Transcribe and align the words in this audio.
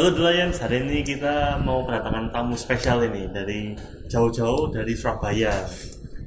Halo 0.00 0.16
Delayan, 0.16 0.48
hari 0.56 0.80
ini 0.80 1.04
kita 1.04 1.60
mau 1.60 1.84
kedatangan 1.84 2.32
tamu 2.32 2.56
spesial 2.56 3.04
ini 3.04 3.28
dari 3.28 3.76
jauh-jauh 4.08 4.72
dari 4.72 4.96
Surabaya. 4.96 5.52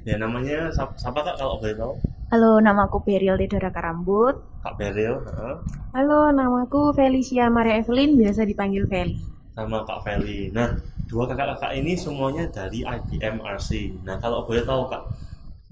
Ya 0.05 0.15
namanya 0.21 0.69
siapa, 0.69 1.25
kak 1.25 1.41
kalau 1.41 1.57
boleh 1.57 1.73
tahu? 1.73 1.97
Halo, 2.29 2.61
namaku 2.61 3.01
Beril 3.01 3.33
Dedora 3.33 3.73
Karambut. 3.73 4.37
Kak 4.61 4.77
Beril, 4.77 5.17
heeh. 5.25 5.55
Halo, 5.89 6.29
namaku 6.29 6.93
Felicia 6.93 7.49
Maria 7.49 7.81
Evelyn, 7.81 8.13
biasa 8.13 8.45
dipanggil 8.45 8.85
Feli. 8.85 9.17
sama 9.57 9.81
Kak 9.89 10.05
Feli. 10.05 10.53
Nah, 10.53 10.77
dua 11.09 11.25
kakak-kakak 11.25 11.73
ini 11.73 11.97
semuanya 11.97 12.45
dari 12.53 12.85
IBM 12.85 13.41
RC. 13.41 14.05
Nah, 14.05 14.21
kalau 14.21 14.45
boleh 14.45 14.61
tahu 14.61 14.85
kak, 14.85 15.01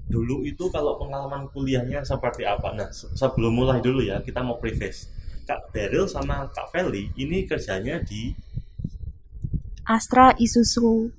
dulu 0.10 0.42
itu 0.42 0.74
kalau 0.74 0.98
pengalaman 0.98 1.46
kuliahnya 1.54 2.02
seperti 2.02 2.50
apa? 2.50 2.74
Nah, 2.74 2.90
se- 2.90 3.14
sebelum 3.14 3.54
mulai 3.54 3.78
dulu 3.78 4.02
ya, 4.02 4.26
kita 4.26 4.42
mau 4.42 4.58
preface. 4.58 5.21
Kak 5.48 5.74
Beril 5.74 6.06
sama 6.08 6.48
Kak 6.52 6.72
Feli 6.72 7.12
ini 7.18 7.44
kerjanya 7.46 8.00
di 8.02 8.32
Astra 9.86 10.32
Isuzu 10.38 11.12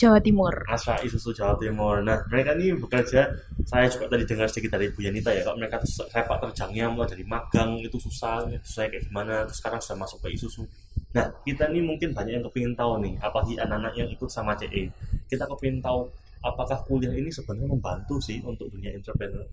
Jawa 0.00 0.16
Timur. 0.16 0.64
Asra 0.64 0.96
Isuzu 1.04 1.36
Jawa 1.36 1.60
Timur. 1.60 2.00
Nah, 2.00 2.24
mereka 2.32 2.56
ini 2.56 2.72
bekerja, 2.72 3.28
saya 3.68 3.84
juga 3.92 4.08
tadi 4.08 4.24
dengar 4.24 4.48
sedikit 4.48 4.80
dari 4.80 4.88
Bu 4.88 5.04
Yanita 5.04 5.28
ya, 5.28 5.44
kalau 5.44 5.60
mereka 5.60 5.76
sepak 5.84 6.40
terjangnya 6.40 6.88
mulai 6.88 7.12
dari 7.12 7.20
magang 7.28 7.76
itu 7.76 8.00
susah, 8.00 8.48
susah 8.64 8.88
kayak 8.88 9.04
gimana, 9.04 9.44
terus 9.44 9.60
sekarang 9.60 9.76
sudah 9.84 10.00
masuk 10.00 10.24
ke 10.24 10.32
Isuzu. 10.40 10.64
Nah, 11.12 11.28
kita 11.44 11.68
nih 11.68 11.84
mungkin 11.84 12.16
banyak 12.16 12.40
yang 12.40 12.44
kepingin 12.48 12.72
tahu 12.72 12.96
nih, 13.04 13.12
apalagi 13.20 13.60
anak-anak 13.60 13.92
yang 13.92 14.08
ikut 14.08 14.30
sama 14.32 14.56
CE. 14.56 14.88
Kita 15.28 15.44
kepingin 15.44 15.84
tahu 15.84 16.08
apakah 16.40 16.80
kuliah 16.88 17.12
ini 17.12 17.28
sebenarnya 17.28 17.68
membantu 17.68 18.16
sih 18.24 18.40
untuk 18.40 18.72
dunia 18.72 18.96
entrepreneur. 18.96 19.44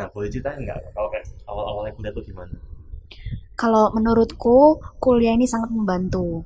Nah, 0.00 0.08
boleh 0.08 0.32
ceritain 0.32 0.64
nggak 0.64 0.96
kalau 0.96 1.12
kayak 1.12 1.28
awal-awalnya 1.44 1.92
kuliah 1.92 2.12
itu 2.16 2.32
gimana? 2.32 2.56
Kalau 3.60 3.92
menurutku, 3.92 4.80
kuliah 4.96 5.36
ini 5.36 5.44
sangat 5.44 5.68
membantu. 5.68 6.40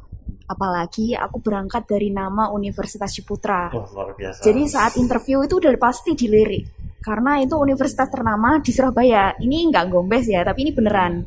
Apalagi 0.50 1.14
aku 1.14 1.38
berangkat 1.38 1.86
dari 1.86 2.10
nama 2.10 2.50
Universitas 2.50 3.14
Ciputra. 3.14 3.70
Wah, 3.70 3.86
luar 3.94 4.18
biasa. 4.18 4.42
Jadi 4.42 4.62
saat 4.66 4.98
interview 4.98 5.46
itu 5.46 5.62
udah 5.62 5.70
pasti 5.78 6.18
dilirik. 6.18 6.98
Karena 6.98 7.38
itu 7.38 7.54
universitas 7.54 8.10
ternama 8.10 8.58
di 8.58 8.74
Surabaya. 8.74 9.38
Ini 9.38 9.70
nggak 9.70 9.86
gombes 9.92 10.26
ya, 10.26 10.42
tapi 10.42 10.66
ini 10.66 10.72
beneran. 10.74 11.22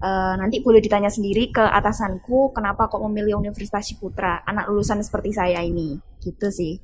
Eh, 0.00 0.34
nanti 0.34 0.64
boleh 0.64 0.82
ditanya 0.82 1.12
sendiri 1.12 1.52
ke 1.54 1.62
atasanku 1.62 2.50
kenapa 2.56 2.88
kok 2.90 3.04
memilih 3.04 3.38
Universitas 3.38 3.84
Ciputra 3.84 4.40
anak 4.48 4.72
lulusan 4.72 5.04
seperti 5.04 5.36
saya 5.36 5.60
ini 5.60 5.92
gitu 6.24 6.48
sih 6.48 6.80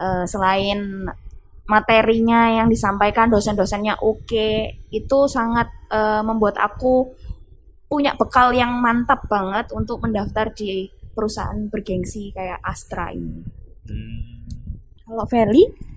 Eh, 0.00 0.24
selain 0.24 1.04
materinya 1.68 2.48
yang 2.48 2.72
disampaikan 2.72 3.28
dosen-dosennya 3.28 4.00
oke 4.00 4.48
itu 4.88 5.18
sangat 5.28 5.68
eh, 5.92 6.24
membuat 6.24 6.56
aku 6.56 7.12
punya 7.90 8.14
bekal 8.14 8.54
yang 8.54 8.78
mantap 8.78 9.26
banget 9.26 9.74
untuk 9.74 9.98
mendaftar 10.06 10.54
di 10.54 10.86
perusahaan 11.10 11.66
bergengsi 11.66 12.30
kayak 12.30 12.62
Astra 12.62 13.10
ini. 13.10 13.42
Hmm, 13.90 14.46
kalau 15.02 15.26
Feli 15.26 15.89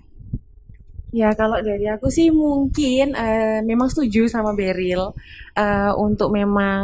Ya, 1.14 1.30
kalau 1.38 1.62
dari 1.62 1.86
aku 1.86 2.10
sih 2.10 2.34
mungkin 2.34 3.14
eh, 3.14 3.62
memang 3.62 3.86
setuju 3.86 4.26
sama 4.26 4.50
Beril 4.50 5.14
eh, 5.54 5.92
untuk 5.94 6.34
memang 6.34 6.82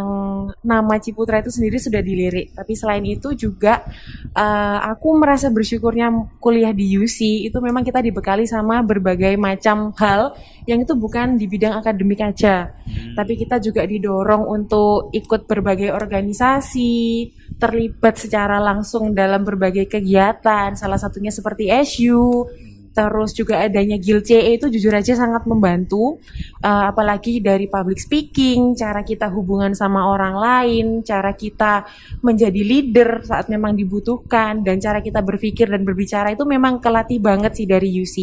nama 0.62 0.94
Ciputra 1.02 1.42
itu 1.42 1.50
sendiri 1.50 1.82
sudah 1.82 1.98
dilirik. 1.98 2.54
Tapi 2.54 2.78
selain 2.78 3.02
itu 3.02 3.34
juga 3.34 3.82
eh, 4.30 4.78
aku 4.86 5.18
merasa 5.18 5.50
bersyukurnya 5.50 6.38
kuliah 6.38 6.70
di 6.70 6.94
UC 6.94 7.50
itu 7.50 7.58
memang 7.58 7.82
kita 7.82 7.98
dibekali 7.98 8.46
sama 8.46 8.86
berbagai 8.86 9.34
macam 9.34 9.90
hal 9.98 10.38
yang 10.62 10.78
itu 10.78 10.94
bukan 10.94 11.34
di 11.34 11.50
bidang 11.50 11.82
akademik 11.82 12.22
aja. 12.22 12.70
hmm, 12.70 13.18
Tapi 13.18 13.34
kita 13.34 13.58
juga 13.58 13.82
didorong 13.82 14.46
untuk 14.46 15.10
ikut 15.10 15.50
berbagai 15.50 15.90
organisasi, 15.90 17.26
terlibat 17.58 18.14
secara 18.14 18.62
langsung 18.62 19.10
dalam 19.10 19.42
berbagai 19.42 19.90
kegiatan, 19.90 20.78
salah 20.78 21.02
satunya 21.02 21.34
seperti 21.34 21.66
SU, 21.82 22.46
terus 22.90 23.30
juga 23.32 23.62
adanya 23.62 23.96
Guild 23.96 24.26
CE 24.26 24.58
itu 24.58 24.66
jujur 24.68 24.92
aja 24.94 25.14
sangat 25.14 25.46
membantu, 25.46 26.20
Eh, 26.60 26.84
apalagi 26.92 27.40
dari 27.40 27.72
public 27.72 27.96
speaking, 27.96 28.76
cara 28.76 29.00
kita 29.00 29.32
hubungan 29.32 29.72
sama 29.72 30.12
orang 30.12 30.36
lain, 30.36 30.86
cara 31.00 31.32
kita 31.32 31.88
menjadi 32.20 32.60
leader 32.60 33.24
saat 33.24 33.48
memang 33.48 33.72
dibutuhkan, 33.72 34.60
dan 34.60 34.76
cara 34.76 35.00
kita 35.00 35.24
berpikir 35.24 35.72
dan 35.72 35.88
berbicara 35.88 36.36
itu 36.36 36.44
memang 36.44 36.76
kelatih 36.76 37.16
banget 37.16 37.56
sih 37.56 37.64
dari 37.64 37.88
UC. 37.88 38.16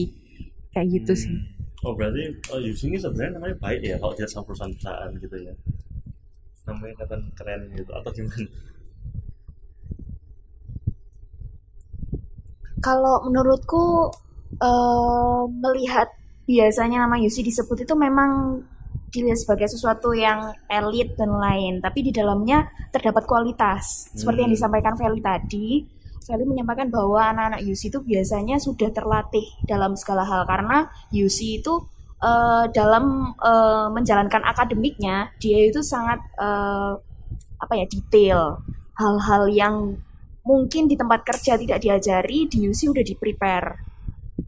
Kayak 0.69 1.01
gitu 1.01 1.13
sih. 1.17 1.33
Oh 1.81 1.97
berarti 1.97 2.29
oh, 2.53 2.61
Yusi 2.61 2.93
ini 2.93 3.01
sebenarnya 3.01 3.41
namanya 3.41 3.57
baik 3.57 3.81
ya 3.81 3.95
kalau 3.97 4.13
dia 4.13 4.29
sama 4.29 4.45
perusahaan-perusahaan 4.45 5.09
gitu 5.17 5.37
ya. 5.41 5.53
Namanya 6.69 6.93
kelihatan 7.01 7.21
keren 7.33 7.61
gitu 7.73 7.91
atau 7.97 8.09
gimana? 8.13 8.45
Kalau 12.85 13.25
menurutku 13.25 14.13
eh, 14.55 15.41
melihat 15.51 16.07
biasanya 16.47 17.03
nama 17.03 17.19
Yusi 17.19 17.43
disebut 17.43 17.83
itu 17.83 17.93
memang 17.99 18.63
dilihat 19.11 19.39
sebagai 19.39 19.67
sesuatu 19.71 20.11
yang 20.11 20.51
elit 20.67 21.15
dan 21.15 21.31
lain, 21.31 21.79
tapi 21.79 22.03
di 22.03 22.11
dalamnya 22.11 22.67
terdapat 22.91 23.23
kualitas. 23.23 24.11
Seperti 24.15 24.43
yang 24.43 24.51
Hmm. 24.51 24.57
disampaikan 24.59 24.93
Feli 24.99 25.19
tadi, 25.23 25.67
Feli 26.27 26.43
menyampaikan 26.43 26.91
bahwa 26.91 27.31
anak-anak 27.31 27.63
Yusi 27.63 27.87
itu 27.87 28.03
biasanya 28.03 28.59
sudah 28.59 28.91
terlatih 28.91 29.47
dalam 29.63 29.95
segala 29.95 30.27
hal 30.27 30.43
karena 30.43 30.91
Yusi 31.15 31.63
itu 31.63 31.87
eh, 32.19 32.65
dalam 32.75 33.31
eh, 33.39 33.87
menjalankan 33.95 34.43
akademiknya 34.43 35.31
dia 35.39 35.71
itu 35.71 35.79
sangat 35.79 36.19
eh, 36.35 36.91
apa 37.57 37.73
ya 37.73 37.85
detail 37.89 38.59
hal-hal 38.97 39.43
yang 39.49 39.75
mungkin 40.43 40.87
di 40.87 40.95
tempat 40.95 41.23
kerja 41.27 41.59
tidak 41.59 41.79
diajari 41.83 42.47
di 42.47 42.67
UC 42.69 42.91
udah 42.91 43.03
di 43.03 43.15
prepare 43.15 43.69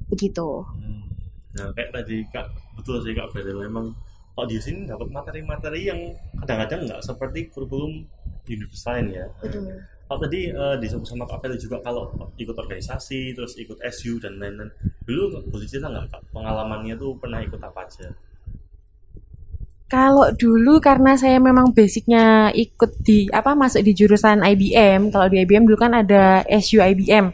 begitu 0.10 0.66
Hmm. 0.82 1.10
Nah 1.56 1.74
kayak 1.74 1.90
tadi 1.94 2.22
kak 2.30 2.46
betul 2.78 3.02
sih 3.02 3.14
kak 3.18 3.34
Fadil 3.34 3.58
memang 3.58 3.92
kalau 4.38 4.48
di 4.48 4.56
sini 4.62 4.88
dapat 4.88 5.12
materi-materi 5.12 5.92
yang 5.92 6.00
kadang-kadang 6.40 6.88
nggak 6.88 7.02
seperti 7.04 7.52
kurikulum 7.52 8.06
universitas 8.48 8.88
lain 8.88 9.06
ya. 9.12 9.26
Kalau 10.10 10.20
tadi 10.26 10.50
eh, 10.50 10.76
disebut 10.80 11.06
sama 11.06 11.26
kak 11.26 11.42
Fadil 11.42 11.60
juga 11.60 11.82
kalau 11.84 12.08
ikut 12.38 12.56
organisasi 12.56 13.34
terus 13.36 13.58
ikut 13.60 13.82
SU 13.82 14.22
dan 14.22 14.38
lain-lain 14.40 14.72
dulu 15.04 15.42
boleh 15.50 15.68
cerita 15.68 15.90
nggak 15.90 16.06
kak 16.14 16.22
pengalamannya 16.32 16.96
tuh 16.96 17.18
pernah 17.18 17.42
ikut 17.42 17.60
apa 17.60 17.82
aja? 17.84 18.14
Kalau 19.90 20.30
dulu 20.38 20.78
karena 20.78 21.18
saya 21.18 21.42
memang 21.42 21.74
basicnya 21.74 22.54
ikut 22.54 23.02
di 23.02 23.26
apa 23.34 23.58
masuk 23.58 23.82
di 23.82 23.98
jurusan 23.98 24.46
IBM. 24.46 25.10
Kalau 25.10 25.26
di 25.26 25.42
IBM 25.42 25.66
dulu 25.66 25.82
kan 25.82 25.98
ada 25.98 26.46
SU 26.62 26.78
IBM. 26.78 27.34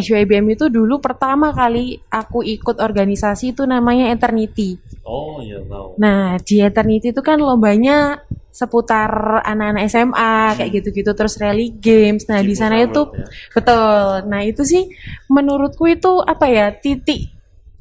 Hmm. 0.00 0.22
IBM 0.24 0.46
itu 0.56 0.66
dulu 0.68 1.00
pertama 1.00 1.52
kali 1.52 2.00
aku 2.10 2.44
ikut 2.44 2.80
organisasi 2.80 3.56
itu 3.56 3.62
namanya 3.64 4.12
Eternity. 4.12 4.76
Oh 5.06 5.40
iya 5.40 5.62
tahu. 5.64 5.96
Nah 6.00 6.36
di 6.42 6.60
Eternity 6.60 7.14
itu 7.14 7.22
kan 7.22 7.40
lombanya 7.40 8.20
seputar 8.56 9.44
anak-anak 9.44 9.84
SMA 9.92 10.56
kayak 10.56 10.70
gitu-gitu 10.80 11.12
terus 11.12 11.36
rally 11.36 11.76
games. 11.76 12.24
Nah 12.24 12.40
di 12.40 12.56
sana 12.56 12.80
itu 12.80 13.04
ya. 13.12 13.28
Betul. 13.52 14.32
Nah, 14.32 14.40
itu 14.48 14.64
sih 14.64 14.88
menurutku 15.28 15.84
itu 15.92 16.24
apa 16.24 16.48
ya? 16.48 16.72
titik 16.72 17.36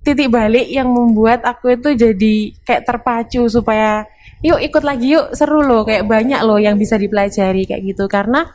titik 0.06 0.30
balik 0.30 0.70
yang 0.70 0.92
membuat 0.92 1.42
aku 1.42 1.80
itu 1.80 1.98
jadi 1.98 2.36
kayak 2.62 2.86
terpacu 2.86 3.50
supaya 3.50 4.06
yuk 4.46 4.62
ikut 4.62 4.86
lagi 4.86 5.18
yuk 5.18 5.34
seru 5.34 5.66
loh 5.66 5.82
kayak 5.82 6.06
banyak 6.06 6.38
loh 6.46 6.62
yang 6.62 6.78
bisa 6.78 6.94
dipelajari 7.02 7.66
kayak 7.66 7.82
gitu 7.82 8.06
karena 8.06 8.46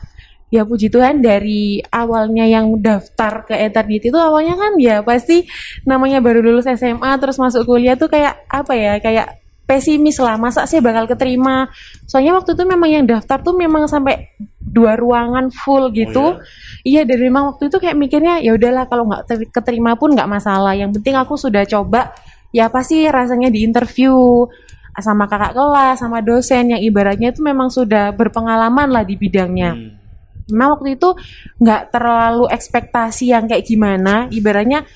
ya 0.51 0.67
puji 0.67 0.91
Tuhan 0.91 1.23
dari 1.23 1.79
awalnya 1.89 2.43
yang 2.43 2.75
daftar 2.83 3.47
ke 3.47 3.55
Eternity 3.55 4.11
itu 4.11 4.19
awalnya 4.19 4.59
kan 4.59 4.75
ya 4.75 4.99
pasti 4.99 5.47
namanya 5.87 6.19
baru 6.19 6.43
lulus 6.43 6.67
SMA 6.67 7.11
terus 7.23 7.39
masuk 7.39 7.63
kuliah 7.63 7.95
tuh 7.95 8.11
kayak 8.11 8.43
apa 8.51 8.73
ya 8.75 8.99
kayak 8.99 9.39
pesimis 9.63 10.19
lah 10.19 10.35
masa 10.35 10.67
sih 10.67 10.83
bakal 10.83 11.07
keterima 11.07 11.71
soalnya 12.03 12.35
waktu 12.35 12.59
itu 12.59 12.63
memang 12.67 12.89
yang 12.91 13.05
daftar 13.07 13.39
tuh 13.39 13.55
memang 13.55 13.87
sampai 13.87 14.27
dua 14.59 14.99
ruangan 14.99 15.47
full 15.51 15.91
gitu 15.95 16.35
Oh, 16.35 16.35
ya? 16.35 16.43
Iya 16.81 17.01
dan 17.05 17.21
memang 17.21 17.53
waktu 17.53 17.69
itu 17.69 17.77
kayak 17.77 17.93
mikirnya 17.93 18.41
ya 18.41 18.57
udahlah 18.57 18.89
kalau 18.89 19.05
nggak 19.05 19.23
ter- 19.29 19.49
keterima 19.53 19.93
pun 19.93 20.17
nggak 20.17 20.25
masalah. 20.25 20.73
Yang 20.73 20.97
penting 20.97 21.13
aku 21.13 21.37
sudah 21.37 21.61
coba 21.69 22.09
ya 22.49 22.73
pasti 22.73 23.05
rasanya 23.05 23.53
di 23.53 23.61
interview 23.61 24.49
sama 24.97 25.29
kakak 25.29 25.53
kelas 25.53 26.01
sama 26.01 26.19
dosen 26.25 26.73
yang 26.73 26.81
ibaratnya 26.81 27.31
itu 27.31 27.39
memang 27.45 27.69
sudah 27.69 28.09
berpengalaman 28.17 28.89
lah 28.89 29.05
di 29.05 29.13
bidangnya. 29.13 29.77
Hmm. 29.77 30.00
Memang 30.49 30.79
waktu 30.79 30.97
itu 30.97 31.13
nggak 31.61 31.93
terlalu 31.93 32.49
ekspektasi 32.49 33.35
yang 33.35 33.45
kayak 33.45 33.67
gimana. 33.67 34.25
Ibaratnya 34.31 34.87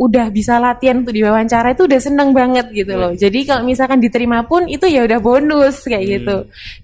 udah 0.00 0.32
bisa 0.32 0.56
latihan 0.56 1.04
untuk 1.04 1.12
diwawancara 1.12 1.76
itu 1.76 1.84
udah 1.84 2.00
seneng 2.00 2.32
banget 2.32 2.72
gitu 2.72 2.96
loh. 2.96 3.12
Jadi 3.12 3.44
kalau 3.44 3.68
misalkan 3.68 4.00
diterima 4.00 4.48
pun 4.48 4.64
itu 4.64 4.88
ya 4.88 5.04
udah 5.04 5.20
bonus 5.20 5.84
kayak 5.84 6.00
Hmm. 6.00 6.12
gitu. 6.16 6.36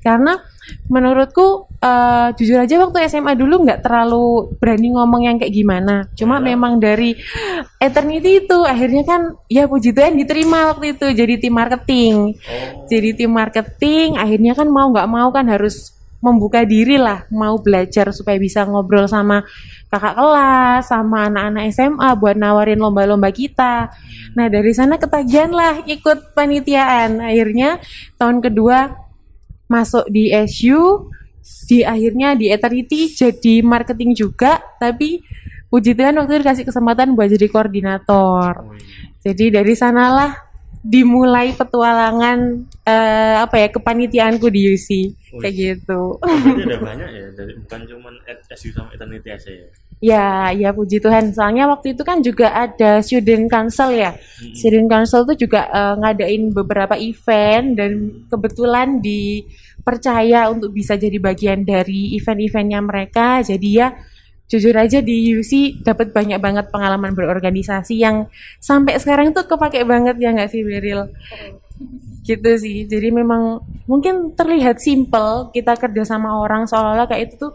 Karena 0.04 0.36
menurutku 0.92 1.64
eh, 1.80 2.28
jujur 2.36 2.58
aja 2.60 2.76
waktu 2.76 3.08
SMA 3.08 3.32
dulu 3.38 3.64
nggak 3.64 3.80
terlalu 3.80 4.52
berani 4.60 4.92
ngomong 4.92 5.22
yang 5.24 5.36
kayak 5.40 5.54
gimana. 5.54 6.10
Cuma 6.12 6.42
Ya. 6.42 6.52
memang 6.52 6.76
dari 6.76 7.16
eternity 7.80 8.44
itu 8.44 8.58
akhirnya 8.68 9.06
kan 9.06 9.32
ya 9.48 9.64
puji 9.64 9.96
Tuhan 9.96 10.18
diterima 10.18 10.76
waktu 10.76 10.92
itu 10.98 11.06
jadi 11.08 11.40
tim 11.40 11.54
marketing. 11.56 12.36
Oh. 12.36 12.84
Jadi 12.84 13.16
tim 13.16 13.32
marketing 13.32 14.20
akhirnya 14.20 14.52
kan 14.52 14.68
mau 14.68 14.92
nggak 14.92 15.08
mau 15.08 15.32
kan 15.32 15.48
harus 15.48 15.95
membuka 16.20 16.64
diri 16.64 16.96
lah 16.96 17.28
mau 17.28 17.60
belajar 17.60 18.10
supaya 18.10 18.40
bisa 18.40 18.64
ngobrol 18.64 19.04
sama 19.06 19.44
kakak 19.92 20.16
kelas 20.16 20.82
sama 20.88 21.28
anak-anak 21.28 21.64
SMA 21.70 22.08
buat 22.18 22.36
nawarin 22.36 22.80
lomba-lomba 22.80 23.30
kita. 23.30 23.92
Nah 24.34 24.46
dari 24.48 24.72
sana 24.72 24.96
ketagihan 24.96 25.52
lah 25.52 25.84
ikut 25.84 26.32
panitiaan. 26.32 27.20
Akhirnya 27.20 27.78
tahun 28.16 28.40
kedua 28.42 28.96
masuk 29.66 30.06
di 30.10 30.30
SU 30.46 31.10
di 31.66 31.86
akhirnya 31.86 32.34
di 32.34 32.50
Eternity 32.50 33.10
jadi 33.10 33.62
marketing 33.62 34.14
juga 34.14 34.58
tapi 34.82 35.22
puji 35.70 35.94
Tuhan 35.94 36.14
waktu 36.18 36.38
itu 36.38 36.40
dikasih 36.42 36.64
kesempatan 36.66 37.14
buat 37.14 37.30
jadi 37.30 37.46
koordinator. 37.50 38.52
Oh, 38.62 38.74
iya. 38.74 39.30
jadi 39.30 39.62
dari 39.62 39.74
sanalah 39.74 40.45
dimulai 40.86 41.50
petualangan 41.58 42.62
eh, 42.86 43.36
apa 43.42 43.58
ya 43.58 43.68
kepanitiaanku 43.74 44.46
di 44.46 44.70
UC 44.70 44.88
kayak 45.42 45.54
gitu. 45.54 46.22
Berarti 46.22 46.62
ada 46.62 46.78
banyak 46.94 47.08
ya 47.10 47.26
dari 47.34 47.52
bukan 47.58 47.80
cuma 47.90 48.10
SU 48.54 48.70
sama 48.70 48.94
Eternity 48.94 49.28
aja 49.34 49.50
ya. 49.50 49.68
Ya, 49.96 50.52
ya 50.52 50.70
puji 50.76 51.02
Tuhan. 51.02 51.32
Soalnya 51.32 51.66
waktu 51.72 51.96
itu 51.96 52.04
kan 52.04 52.20
juga 52.22 52.52
ada 52.52 53.00
student 53.02 53.48
council 53.50 53.96
ya. 53.96 54.14
Mm-mm. 54.14 54.54
Student 54.54 54.86
council 54.92 55.26
tuh 55.26 55.36
juga 55.36 55.66
eh, 55.66 55.94
ngadain 55.98 56.42
beberapa 56.54 56.94
event 56.94 57.66
dan 57.74 57.92
kebetulan 58.30 59.02
dipercaya 59.02 60.52
untuk 60.52 60.70
bisa 60.70 60.94
jadi 60.94 61.18
bagian 61.18 61.66
dari 61.66 62.14
event-eventnya 62.14 62.80
mereka. 62.84 63.42
Jadi 63.42 63.68
ya 63.74 63.90
jujur 64.46 64.74
aja 64.78 65.02
di 65.02 65.34
UC 65.34 65.82
dapat 65.82 66.14
banyak 66.14 66.38
banget 66.38 66.70
pengalaman 66.70 67.12
berorganisasi 67.12 67.98
yang 67.98 68.30
sampai 68.62 68.98
sekarang 69.02 69.34
tuh 69.34 69.46
kepake 69.46 69.82
banget 69.82 70.16
ya 70.22 70.30
nggak 70.30 70.50
sih 70.50 70.62
Beril? 70.62 71.10
gitu 72.26 72.50
sih 72.58 72.90
jadi 72.90 73.14
memang 73.14 73.62
mungkin 73.86 74.34
terlihat 74.34 74.82
simple 74.82 75.54
kita 75.54 75.78
kerja 75.78 76.02
sama 76.02 76.42
orang 76.42 76.66
seolah-olah 76.66 77.06
kayak 77.06 77.30
itu 77.30 77.34
tuh 77.38 77.52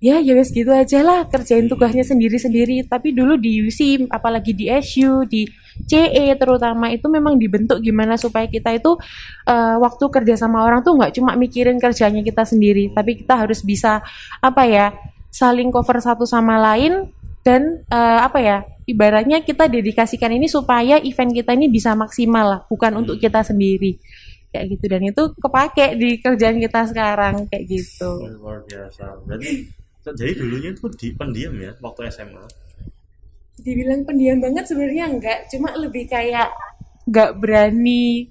ya 0.00 0.20
ya 0.20 0.32
wes 0.36 0.52
gitu 0.52 0.72
aja 0.72 1.00
lah 1.04 1.28
kerjain 1.28 1.68
tugasnya 1.68 2.04
sendiri-sendiri 2.04 2.84
tapi 2.88 3.12
dulu 3.12 3.36
di 3.36 3.64
UC 3.64 4.08
apalagi 4.08 4.56
di 4.56 4.72
SU 4.72 5.24
di 5.28 5.44
CE 5.84 6.32
terutama 6.40 6.88
itu 6.88 7.04
memang 7.08 7.36
dibentuk 7.36 7.84
gimana 7.84 8.16
supaya 8.16 8.48
kita 8.48 8.72
itu 8.76 8.96
eh, 9.48 9.76
waktu 9.76 10.04
kerja 10.08 10.36
sama 10.36 10.64
orang 10.64 10.80
tuh 10.80 10.96
nggak 10.96 11.12
cuma 11.16 11.36
mikirin 11.36 11.76
kerjanya 11.76 12.24
kita 12.24 12.44
sendiri 12.44 12.92
tapi 12.92 13.20
kita 13.20 13.36
harus 13.36 13.60
bisa 13.60 14.00
apa 14.40 14.64
ya 14.64 14.92
saling 15.36 15.68
cover 15.68 16.00
satu 16.00 16.24
sama 16.24 16.56
lain 16.56 17.12
dan 17.44 17.84
eh, 17.92 18.20
apa 18.24 18.40
ya 18.40 18.58
ibaratnya 18.88 19.44
kita 19.44 19.68
dedikasikan 19.68 20.32
ini 20.32 20.48
supaya 20.48 20.96
event 21.02 21.36
kita 21.36 21.52
ini 21.52 21.68
bisa 21.68 21.92
maksimal 21.92 22.46
lah 22.48 22.60
bukan 22.70 23.04
untuk 23.04 23.20
kita 23.20 23.44
sendiri. 23.44 24.00
Kayak 24.48 24.64
gitu. 24.72 24.84
Dan 24.88 25.02
itu 25.04 25.22
kepake 25.36 26.00
di 26.00 26.16
kerjaan 26.22 26.56
kita 26.56 26.88
sekarang 26.88 27.44
kayak 27.52 27.64
gitu. 27.68 28.08
Oh, 28.24 28.30
luar 28.40 28.64
biasa. 28.64 29.20
Berarti 29.28 29.68
jadi 30.06 30.32
dulunya 30.38 30.70
itu 30.72 30.86
di 30.96 31.12
pendiam 31.12 31.52
ya 31.60 31.76
waktu 31.84 32.08
SMA. 32.08 32.46
dibilang 33.56 34.04
pendiam 34.04 34.38
banget 34.38 34.68
sebenarnya 34.68 35.04
enggak. 35.10 35.38
Cuma 35.50 35.74
lebih 35.74 36.06
kayak 36.06 36.54
nggak 37.08 37.40
berani 37.40 38.30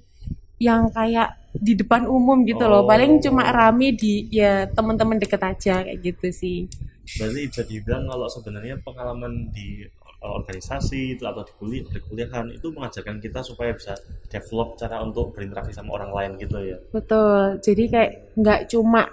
yang 0.56 0.88
kayak 0.88 1.36
di 1.52 1.76
depan 1.76 2.08
umum 2.08 2.46
gitu 2.48 2.64
loh. 2.64 2.84
Oh. 2.84 2.88
paling 2.88 3.20
cuma 3.20 3.48
rame 3.52 3.92
di 3.92 4.30
ya 4.32 4.64
teman-teman 4.70 5.20
deket 5.20 5.42
aja 5.42 5.84
kayak 5.84 5.98
gitu 6.00 6.28
sih 6.32 6.58
Berarti 7.06 7.40
bisa 7.46 7.62
dibilang 7.62 8.10
kalau 8.10 8.26
sebenarnya 8.26 8.82
pengalaman 8.82 9.54
di 9.54 9.86
uh, 10.22 10.32
organisasi 10.42 11.14
itu 11.14 11.22
atau 11.22 11.46
di 11.46 11.52
kuliah 11.54 11.86
di 11.86 12.00
kuliahan 12.02 12.50
itu 12.50 12.66
mengajarkan 12.74 13.22
kita 13.22 13.40
supaya 13.46 13.70
bisa 13.72 13.94
develop 14.26 14.74
cara 14.74 14.98
untuk 15.06 15.30
berinteraksi 15.30 15.70
sama 15.70 15.94
orang 15.94 16.10
lain 16.10 16.30
gitu 16.42 16.58
ya. 16.58 16.78
Betul. 16.90 17.62
Jadi 17.62 17.82
kayak 17.86 18.12
nggak 18.34 18.60
cuma 18.74 19.06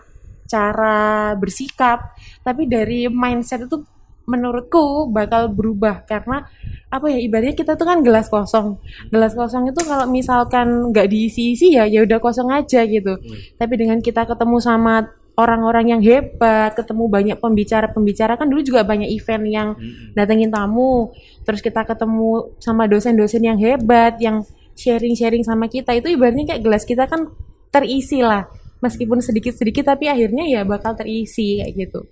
cara 0.50 1.34
bersikap, 1.38 2.18
tapi 2.42 2.68
dari 2.68 3.08
mindset 3.08 3.70
itu 3.70 3.86
menurutku 4.24 5.12
bakal 5.12 5.52
berubah 5.52 6.08
karena 6.08 6.48
apa 6.88 7.12
ya 7.12 7.20
ibaratnya 7.20 7.60
kita 7.60 7.76
tuh 7.76 7.84
kan 7.84 8.00
gelas 8.00 8.32
kosong. 8.32 8.80
Gelas 9.12 9.36
kosong 9.36 9.68
itu 9.68 9.82
kalau 9.84 10.08
misalkan 10.08 10.94
nggak 10.96 11.12
diisi-isi 11.12 11.76
ya 11.76 11.84
ya 11.84 12.08
udah 12.08 12.24
kosong 12.24 12.48
aja 12.48 12.88
gitu. 12.88 13.20
Hmm. 13.20 13.38
Tapi 13.60 13.74
dengan 13.76 14.00
kita 14.00 14.24
ketemu 14.24 14.58
sama 14.64 15.04
orang-orang 15.34 15.98
yang 15.98 16.02
hebat, 16.06 16.78
ketemu 16.78 17.10
banyak 17.10 17.38
pembicara-pembicara. 17.42 18.38
Kan 18.38 18.54
dulu 18.54 18.62
juga 18.62 18.86
banyak 18.86 19.10
event 19.10 19.44
yang 19.50 19.70
datengin 20.14 20.54
tamu, 20.54 21.14
terus 21.42 21.62
kita 21.62 21.82
ketemu 21.86 22.54
sama 22.62 22.86
dosen-dosen 22.86 23.42
yang 23.42 23.58
hebat, 23.58 24.22
yang 24.22 24.46
sharing-sharing 24.74 25.46
sama 25.46 25.70
kita, 25.70 25.94
itu 25.94 26.10
ibaratnya 26.14 26.54
kayak 26.54 26.62
gelas 26.66 26.84
kita 26.86 27.06
kan 27.06 27.30
terisi 27.70 28.26
lah, 28.26 28.50
meskipun 28.82 29.22
sedikit-sedikit 29.22 29.94
tapi 29.94 30.10
akhirnya 30.10 30.50
ya 30.50 30.62
bakal 30.66 30.98
terisi 30.98 31.62
kayak 31.62 31.74
gitu. 31.78 32.06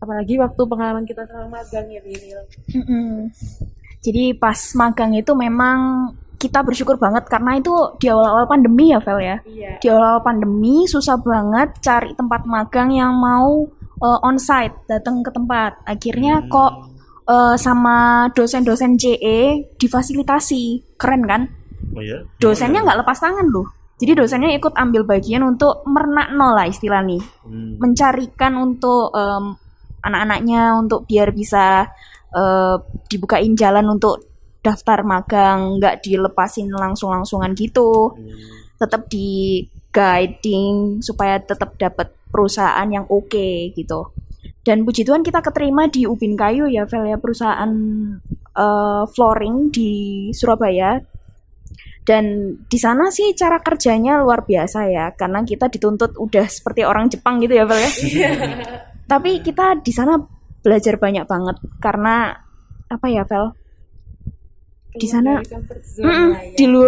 Apalagi 0.00 0.38
waktu 0.40 0.62
pengalaman 0.68 1.04
kita 1.04 1.24
selama 1.24 1.60
magang 1.60 1.88
ya 1.88 2.00
Biril. 2.00 2.40
Jadi 4.02 4.34
pas 4.34 4.58
magang 4.76 5.12
itu 5.14 5.32
memang 5.36 6.10
kita 6.42 6.66
bersyukur 6.66 6.98
banget 6.98 7.30
karena 7.30 7.54
itu 7.62 7.70
di 8.02 8.10
awal-awal 8.10 8.50
pandemi 8.50 8.90
ya 8.90 8.98
Vel 8.98 9.22
ya. 9.22 9.36
Iya. 9.46 9.70
Di 9.78 9.86
awal-awal 9.86 10.26
pandemi 10.26 10.82
susah 10.90 11.22
banget 11.22 11.78
cari 11.78 12.10
tempat 12.18 12.42
magang 12.42 12.90
yang 12.90 13.14
mau 13.14 13.70
uh, 14.02 14.18
onsite 14.26 14.74
datang 14.90 15.22
ke 15.22 15.30
tempat. 15.30 15.78
Akhirnya 15.86 16.42
Hmm. 16.42 16.50
kok 16.50 16.72
uh, 17.30 17.54
sama 17.54 18.26
dosen-dosen 18.34 18.98
CE 18.98 19.70
difasilitasi. 19.78 20.98
Keren 20.98 21.22
kan? 21.30 21.46
Oh 21.94 22.02
ya. 22.02 22.26
Dosennya 22.42 22.82
nggak 22.82 23.06
lepas 23.06 23.22
tangan 23.22 23.46
loh. 23.46 23.70
Jadi 24.02 24.18
dosennya 24.18 24.50
ikut 24.58 24.74
ambil 24.74 25.06
bagian 25.06 25.46
untuk 25.46 25.86
merenakno 25.86 26.58
lah 26.58 26.66
istilah 26.66 27.06
nih 27.06 27.22
Hmm. 27.46 27.78
mencarikan 27.78 28.58
untuk 28.58 29.14
em, 29.14 29.54
anak-anaknya 30.02 30.74
untuk 30.74 31.06
biar 31.06 31.30
bisa 31.30 31.86
eh, 32.32 32.76
dibukain 33.06 33.52
jalan 33.54 33.86
untuk 33.92 34.31
daftar 34.62 35.02
magang 35.02 35.82
nggak 35.82 36.06
dilepasin 36.06 36.70
langsung-langsungan 36.70 37.52
gitu. 37.58 38.14
Hmm. 38.14 38.62
tetap 38.82 39.06
di 39.06 39.62
guiding 39.94 40.98
supaya 41.06 41.38
tetap 41.38 41.78
dapat 41.78 42.10
perusahaan 42.32 42.88
yang 42.90 43.06
oke 43.06 43.70
gitu. 43.76 44.10
Dan 44.66 44.82
puji 44.82 45.06
Tuhan 45.06 45.22
kita 45.22 45.38
keterima 45.38 45.86
di 45.86 46.02
Ubin 46.02 46.34
Kayu 46.34 46.66
ya 46.66 46.88
Vel 46.88 47.12
ya 47.12 47.18
perusahaan 47.20 47.70
eh, 48.58 49.04
flooring 49.06 49.70
di 49.70 49.92
Surabaya. 50.34 50.98
Dan 52.02 52.58
di 52.66 52.78
sana 52.82 53.14
sih 53.14 53.30
cara 53.38 53.62
kerjanya 53.62 54.18
luar 54.18 54.42
biasa 54.42 54.90
ya 54.90 55.14
karena 55.14 55.46
kita 55.46 55.70
dituntut 55.70 56.18
udah 56.18 56.50
seperti 56.50 56.82
orang 56.82 57.06
Jepang 57.06 57.38
gitu 57.38 57.54
ya 57.54 57.62
Vel 57.62 57.78
ya. 57.78 57.90
Tapi 59.12 59.38
kita 59.46 59.78
di 59.78 59.92
sana 59.94 60.18
belajar 60.62 60.98
banyak 60.98 61.26
banget 61.26 61.56
karena 61.78 62.34
apa 62.90 63.06
ya 63.06 63.22
Vel 63.22 63.61
Di 64.92 65.06
sana- 65.08 65.40
Mm-mm, 65.98 66.30
di 66.54 66.64
lu 66.68 66.84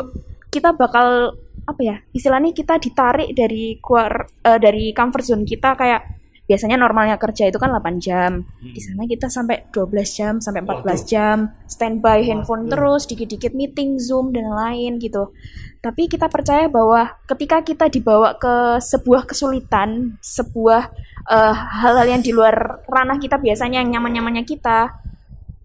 kita 0.48 0.76
bakal 0.76 1.32
apa 1.64 1.80
ya 1.80 1.96
istilahnya 2.12 2.52
kita 2.52 2.76
ditarik 2.76 3.32
dari 3.32 3.80
keluar 3.80 4.28
eh, 4.44 4.60
dari 4.60 4.92
comfort 4.92 5.24
zone 5.24 5.44
kita 5.48 5.72
kayak 5.72 6.04
biasanya 6.44 6.76
normalnya 6.76 7.16
kerja 7.16 7.48
itu 7.48 7.56
kan 7.56 7.72
8 7.72 7.96
jam 7.96 8.44
di 8.60 8.76
sana 8.76 9.08
kita 9.08 9.32
sampai 9.32 9.64
12 9.72 9.88
jam 10.12 10.32
sampai 10.44 10.60
14 10.60 10.84
Waduh. 10.84 10.96
jam 11.08 11.36
standby 11.64 12.20
handphone 12.20 12.68
Waduh. 12.68 12.72
terus 12.76 13.02
dikit-dikit 13.08 13.56
meeting 13.56 13.96
zoom 13.96 14.28
dan 14.28 14.52
lain 14.52 15.00
gitu 15.00 15.32
tapi 15.80 16.04
kita 16.04 16.28
percaya 16.28 16.68
bahwa 16.68 17.16
ketika 17.24 17.64
kita 17.64 17.88
dibawa 17.88 18.36
ke 18.36 18.76
sebuah 18.84 19.24
kesulitan 19.24 20.20
sebuah 20.20 20.92
eh, 21.32 21.54
hal-hal 21.80 22.12
yang 22.12 22.20
di 22.20 22.36
luar 22.36 22.84
ranah 22.84 23.16
kita 23.16 23.40
biasanya 23.40 23.80
yang 23.80 23.96
nyaman-nyamannya 23.96 24.44
kita 24.44 24.92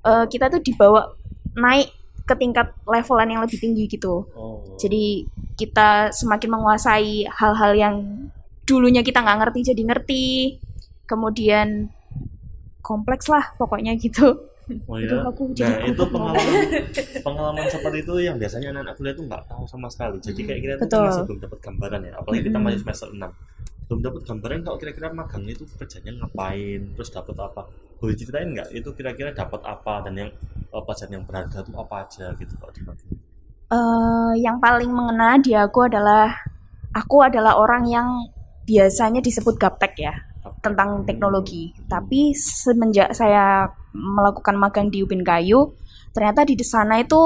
eh, 0.08 0.26
kita 0.32 0.48
tuh 0.48 0.64
dibawa 0.64 1.12
naik 1.60 1.92
ke 2.30 2.38
tingkat 2.38 2.70
levelan 2.86 3.26
yang 3.28 3.42
lebih 3.42 3.58
tinggi 3.58 3.90
gitu 3.90 4.30
Oh. 4.38 4.62
jadi 4.78 5.26
kita 5.58 6.14
semakin 6.14 6.50
menguasai 6.54 7.26
hal-hal 7.28 7.74
yang 7.74 7.96
dulunya 8.64 9.02
kita 9.02 9.20
nggak 9.20 9.38
ngerti 9.42 9.74
jadi 9.74 9.82
ngerti 9.82 10.24
kemudian 11.04 11.90
kompleks 12.80 13.26
lah 13.28 13.58
pokoknya 13.58 13.98
gitu 13.98 14.46
Oh 14.86 15.02
Itu 15.02 15.18
ya. 15.18 15.26
aku 15.26 15.50
Nah, 15.50 15.58
jadi 15.58 15.90
itu 15.90 16.04
pengalaman 16.14 16.62
pengalaman 17.26 17.66
seperti 17.74 18.06
itu 18.06 18.14
yang 18.22 18.38
biasanya 18.38 18.70
anak-anak 18.70 18.96
kuliah 19.02 19.16
tuh 19.18 19.26
nggak 19.26 19.44
tahu 19.50 19.64
sama 19.66 19.90
sekali. 19.90 20.22
Jadi 20.22 20.46
kayak 20.46 20.60
kita 20.62 20.74
tuh 20.78 20.86
Betul. 20.86 21.06
masih 21.10 21.24
belum 21.26 21.40
dapat 21.42 21.60
gambaran 21.66 22.02
ya. 22.06 22.14
Apalagi 22.22 22.42
kita 22.46 22.54
Mm-mm. 22.54 22.66
masih 22.70 22.80
semester 22.86 23.08
6. 23.10 23.18
Belum 23.90 24.06
dapat 24.06 24.22
gambaran 24.22 24.62
kalau 24.62 24.78
kira-kira 24.78 25.10
magangnya 25.10 25.58
itu 25.58 25.66
kerjanya 25.74 26.22
ngapain, 26.22 26.94
terus 26.94 27.10
dapat 27.10 27.34
apa. 27.42 27.66
Boleh 27.98 28.14
ceritain 28.14 28.54
nggak 28.54 28.70
itu 28.70 28.90
kira-kira 28.94 29.34
dapat 29.34 29.66
apa 29.66 30.06
dan 30.06 30.14
yang 30.14 30.30
eh, 30.70 30.82
pelajaran 30.86 31.18
yang 31.18 31.26
berharga 31.26 31.66
itu 31.66 31.74
apa 31.74 31.96
aja 32.06 32.26
gitu 32.38 32.54
kalau 32.62 32.70
di 32.70 32.82
magang. 32.86 33.10
Eh, 33.70 34.34
yang 34.46 34.62
paling 34.62 34.94
mengena 34.94 35.42
di 35.42 35.58
aku 35.58 35.90
adalah 35.90 36.30
aku 36.94 37.18
adalah 37.26 37.58
orang 37.58 37.90
yang 37.90 38.08
biasanya 38.70 39.26
disebut 39.26 39.58
gaptek 39.58 39.98
ya 39.98 40.14
tentang 40.62 41.02
teknologi. 41.10 41.74
Tapi 41.90 42.38
semenjak 42.38 43.18
saya 43.18 43.66
melakukan 43.98 44.54
magang 44.54 44.94
di 44.94 45.02
Ubin 45.02 45.26
Kayu, 45.26 45.74
ternyata 46.14 46.46
di 46.46 46.54
sana 46.62 47.02
itu 47.02 47.18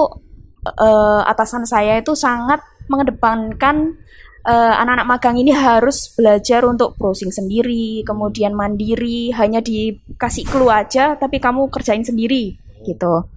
eh, 0.63 1.21
atasan 1.27 1.67
saya 1.67 1.99
itu 1.99 2.15
sangat 2.15 2.63
mengedepankan 2.87 3.99
eh, 4.43 4.73
anak-anak 4.79 5.07
magang 5.07 5.35
ini 5.39 5.51
harus 5.55 6.11
belajar 6.13 6.67
untuk 6.67 6.99
browsing 6.99 7.31
sendiri, 7.31 8.03
kemudian 8.03 8.51
mandiri, 8.51 9.31
hanya 9.35 9.63
dikasih 9.63 10.43
clue 10.47 10.71
aja, 10.71 11.15
tapi 11.15 11.39
kamu 11.39 11.71
kerjain 11.71 12.03
sendiri 12.03 12.59
gitu. 12.83 13.27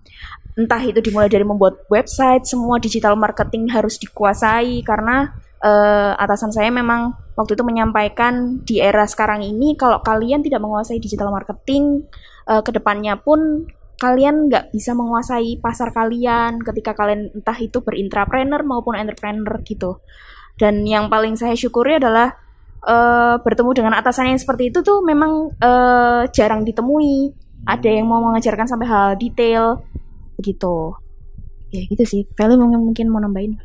Entah 0.57 0.81
itu 0.81 0.99
dimulai 1.05 1.29
dari 1.29 1.45
membuat 1.45 1.85
website, 1.93 2.49
semua 2.49 2.81
digital 2.81 3.15
marketing 3.15 3.69
harus 3.71 4.01
dikuasai 4.01 4.83
karena 4.83 5.37
eh, 5.63 6.13
atasan 6.17 6.51
saya 6.53 6.69
memang 6.73 7.15
waktu 7.37 7.55
itu 7.55 7.65
menyampaikan 7.65 8.65
di 8.65 8.81
era 8.81 9.05
sekarang 9.05 9.45
ini 9.45 9.77
kalau 9.77 10.01
kalian 10.01 10.41
tidak 10.41 10.65
menguasai 10.65 10.99
digital 10.99 11.29
marketing, 11.31 12.09
eh, 12.49 12.63
ke 12.65 12.71
depannya 12.73 13.21
pun 13.21 13.69
kalian 13.97 14.53
nggak 14.53 14.77
bisa 14.77 14.93
menguasai 14.93 15.57
pasar 15.61 15.89
kalian 15.89 16.61
ketika 16.61 16.93
kalian 16.93 17.33
entah 17.33 17.57
itu 17.57 17.81
berintrapreneur 17.81 18.61
maupun 18.65 18.97
entrepreneur 18.97 19.57
gitu. 19.65 20.01
Dan 20.57 20.89
yang 20.89 21.13
paling 21.13 21.37
saya 21.37 21.53
syukuri 21.53 22.01
adalah 22.01 22.33
eh, 22.85 23.37
bertemu 23.41 23.71
dengan 23.77 23.93
atasan 23.97 24.33
yang 24.33 24.41
seperti 24.41 24.73
itu 24.73 24.81
tuh 24.81 25.05
memang 25.05 25.53
eh, 25.61 26.23
jarang 26.33 26.65
ditemui. 26.65 27.33
Ada 27.67 27.89
yang 28.01 28.07
mau 28.07 28.23
mengajarkan 28.23 28.67
sampai 28.69 28.87
hal 28.89 29.09
detail 29.21 29.85
begitu. 30.41 30.97
Ya 31.73 31.83
gitu 31.89 32.05
sih. 32.09 32.23
Veli 32.37 32.57
mungkin 32.57 32.81
mungkin 32.93 33.07
mau 33.13 33.21
nambahin. 33.21 33.59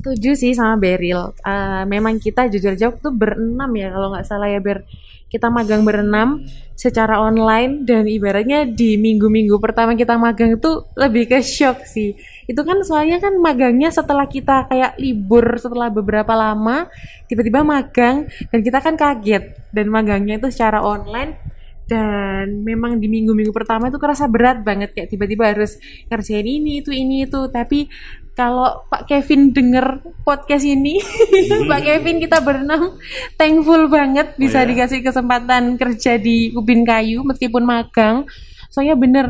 Setuju 0.00 0.32
sih 0.32 0.56
sama 0.56 0.80
Beril. 0.80 1.36
Eh, 1.44 1.84
memang 1.84 2.16
kita 2.16 2.48
jujur 2.48 2.72
jauh 2.72 2.96
tuh 2.96 3.12
berenam 3.12 3.68
ya 3.76 3.92
kalau 3.92 4.16
nggak 4.16 4.24
salah 4.24 4.48
ya 4.48 4.56
Ber. 4.56 4.88
Kita 5.30 5.46
magang 5.46 5.86
berenam 5.86 6.42
secara 6.74 7.22
online 7.22 7.86
dan 7.86 8.08
ibaratnya 8.08 8.66
di 8.66 8.98
minggu-minggu 8.98 9.62
pertama 9.62 9.94
kita 9.94 10.18
magang 10.18 10.56
itu 10.56 10.88
lebih 10.96 11.28
ke 11.28 11.38
shock 11.44 11.84
sih. 11.84 12.16
Itu 12.50 12.66
kan 12.66 12.82
soalnya 12.82 13.22
kan 13.22 13.38
magangnya 13.38 13.94
setelah 13.94 14.26
kita 14.26 14.66
kayak 14.66 14.98
libur 14.98 15.54
setelah 15.62 15.86
beberapa 15.86 16.34
lama 16.34 16.90
tiba-tiba 17.30 17.62
magang 17.62 18.26
dan 18.50 18.58
kita 18.66 18.82
kan 18.82 18.98
kaget. 18.98 19.70
Dan 19.70 19.86
magangnya 19.86 20.42
itu 20.42 20.50
secara 20.50 20.82
online 20.82 21.38
dan 21.86 22.62
memang 22.62 23.02
di 23.02 23.10
minggu-minggu 23.10 23.50
pertama 23.50 23.90
itu 23.90 23.98
kerasa 23.98 24.26
berat 24.26 24.62
banget. 24.66 24.94
Kayak 24.94 25.10
tiba-tiba 25.14 25.50
harus 25.50 25.78
ngerjain 26.10 26.46
ini 26.46 26.82
itu 26.82 26.90
ini 26.90 27.26
itu. 27.26 27.46
Tapi 27.50 27.86
kalau 28.34 28.86
Pak 28.86 29.10
Kevin 29.10 29.50
denger 29.50 30.00
podcast 30.22 30.62
ini 30.62 31.02
Pak 31.70 31.82
Kevin 31.82 32.22
kita 32.22 32.38
berenam 32.40 32.94
thankful 33.34 33.90
banget 33.90 34.38
bisa 34.38 34.62
Oh, 34.62 34.64
ya? 34.64 34.70
dikasih 34.70 35.02
kesempatan 35.02 35.76
kerja 35.76 36.16
di 36.16 36.54
Ubin 36.54 36.86
Kayu 36.86 37.26
meskipun 37.26 37.66
magang. 37.66 38.26
Soalnya 38.70 38.94
bener 38.94 39.26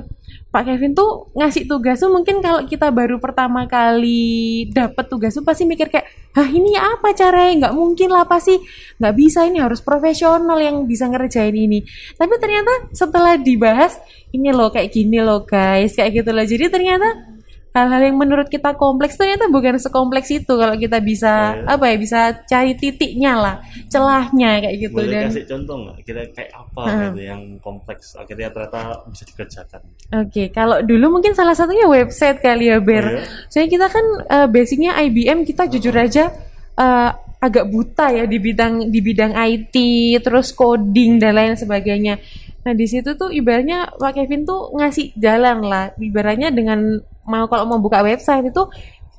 Pak 0.50 0.66
Kevin 0.66 0.98
tuh 0.98 1.30
ngasih 1.38 1.70
tugas 1.70 2.02
tuh 2.02 2.10
mungkin 2.10 2.42
kalau 2.42 2.66
kita 2.66 2.90
baru 2.90 3.22
pertama 3.22 3.70
kali 3.70 4.66
dapet 4.74 5.06
tugas 5.06 5.30
tuh 5.30 5.46
pasti 5.46 5.62
mikir 5.62 5.86
kayak 5.86 6.10
Hah 6.30 6.46
ini 6.46 6.78
apa 6.78 7.10
caranya? 7.10 7.66
Nggak 7.66 7.74
mungkin 7.74 8.08
lah 8.14 8.22
pasti 8.22 8.54
nggak 9.02 9.14
bisa 9.18 9.50
ini 9.50 9.58
harus 9.58 9.82
profesional 9.82 10.62
yang 10.62 10.86
bisa 10.86 11.10
ngerjain 11.10 11.50
ini. 11.50 11.82
Tapi 12.14 12.34
ternyata 12.38 12.70
setelah 12.94 13.34
dibahas 13.34 13.98
ini 14.30 14.54
loh 14.54 14.70
kayak 14.70 14.94
gini 14.94 15.18
loh 15.18 15.42
guys 15.42 15.98
kayak 15.98 16.22
gitu 16.22 16.30
loh. 16.30 16.46
Jadi 16.46 16.70
ternyata 16.70 17.39
hal-hal 17.70 18.02
yang 18.02 18.18
menurut 18.18 18.50
kita 18.50 18.74
kompleks 18.74 19.14
ternyata 19.14 19.46
bukan 19.46 19.78
sekompleks 19.78 20.26
itu 20.34 20.52
kalau 20.58 20.74
kita 20.74 20.98
bisa 20.98 21.54
iya. 21.54 21.70
apa 21.70 21.84
ya 21.86 21.96
bisa 22.02 22.20
cari 22.42 22.74
titiknya 22.74 23.38
lah 23.38 23.54
celahnya 23.86 24.58
kayak 24.58 24.76
gitu 24.90 24.98
Boleh 24.98 25.14
dan 25.14 25.24
kasih 25.30 25.46
contoh 25.46 25.76
nggak? 25.86 25.96
Kira 26.02 26.22
kayak 26.34 26.50
apa 26.50 26.82
Hmm. 26.90 27.02
gitu 27.14 27.20
yang 27.22 27.42
kompleks 27.62 28.18
akhirnya 28.18 28.50
ternyata 28.50 29.06
bisa 29.06 29.22
dikerjakan. 29.30 29.80
Oke, 30.26 30.42
kalau 30.50 30.82
dulu 30.82 31.20
mungkin 31.20 31.32
salah 31.38 31.54
satunya 31.54 31.86
website 31.86 32.42
kali 32.42 32.66
ya, 32.72 32.82
Ber. 32.82 33.06
Iya? 33.06 33.22
Soalnya 33.46 33.70
kita 33.70 33.86
kan 33.86 34.06
eh, 34.26 34.48
basicnya 34.50 34.92
IBM, 34.98 35.46
kita 35.46 35.70
jujur 35.70 35.94
aja 35.94 36.34
eh, 36.74 37.10
agak 37.40 37.70
buta 37.72 38.12
ya 38.12 38.24
di 38.26 38.36
bidang 38.36 38.90
di 38.90 39.00
bidang 39.00 39.32
IT, 39.32 39.74
terus 40.20 40.52
coding 40.52 41.22
dan 41.22 41.38
lain 41.38 41.54
sebagainya. 41.54 42.20
Nah 42.60 42.72
di 42.76 42.84
situ 42.84 43.16
tuh 43.16 43.32
ibaratnya 43.32 43.88
Pak 43.96 44.12
Kevin 44.20 44.44
tuh 44.44 44.74
ngasih 44.76 45.16
jalan 45.16 45.64
lah, 45.64 45.96
ibaratnya 45.96 46.52
dengan 46.52 47.00
mau 47.26 47.46
kalau 47.48 47.64
mau 47.68 47.80
buka 47.82 48.00
website 48.04 48.48
itu 48.52 48.64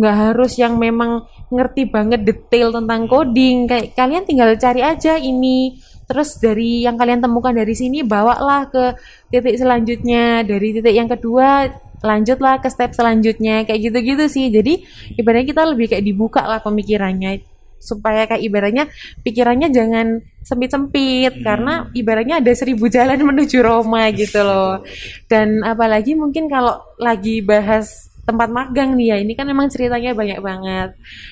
nggak 0.01 0.15
harus 0.17 0.57
yang 0.57 0.81
memang 0.81 1.29
ngerti 1.53 1.85
banget 1.85 2.25
detail 2.25 2.73
tentang 2.73 3.05
coding, 3.05 3.69
kayak 3.69 3.93
kalian 3.93 4.25
tinggal 4.25 4.49
cari 4.57 4.81
aja 4.81 5.19
ini. 5.19 5.77
Terus 6.09 6.41
dari 6.41 6.83
yang 6.83 6.99
kalian 6.99 7.23
temukan 7.23 7.55
dari 7.55 7.71
sini 7.71 8.03
bawalah 8.03 8.67
ke 8.67 8.97
titik 9.31 9.55
selanjutnya. 9.55 10.43
Dari 10.43 10.67
titik 10.75 10.91
yang 10.91 11.07
kedua 11.07 11.71
lanjutlah 12.03 12.59
ke 12.59 12.67
step 12.67 12.91
selanjutnya. 12.91 13.63
Kayak 13.63 13.79
gitu-gitu 13.79 14.25
sih. 14.27 14.51
Jadi 14.51 14.83
ibaratnya 15.15 15.47
kita 15.47 15.63
lebih 15.71 15.87
kayak 15.95 16.03
dibuka 16.03 16.43
lah 16.43 16.59
pemikirannya 16.59 17.50
supaya 17.81 18.29
kayak 18.29 18.45
ibaratnya 18.45 18.85
pikirannya 19.25 19.73
jangan 19.73 20.21
sempit-sempit 20.45 21.41
Hmm. 21.41 21.43
karena 21.43 21.73
ibaratnya 21.97 22.37
ada 22.37 22.53
seribu 22.53 22.85
jalan 22.87 23.17
menuju 23.33 23.57
Roma 23.65 24.07
gitu 24.13 24.45
loh. 24.45 24.85
Dan 25.25 25.65
apalagi 25.65 26.13
mungkin 26.13 26.45
kalau 26.45 26.77
lagi 27.01 27.41
bahas 27.41 28.13
tempat 28.21 28.53
magang 28.53 28.93
nih 28.93 29.07
ya 29.11 29.17
ini 29.17 29.33
kan 29.33 29.49
memang 29.49 29.67
ceritanya 29.73 30.13
banyak 30.13 30.39
banget. 30.39 30.89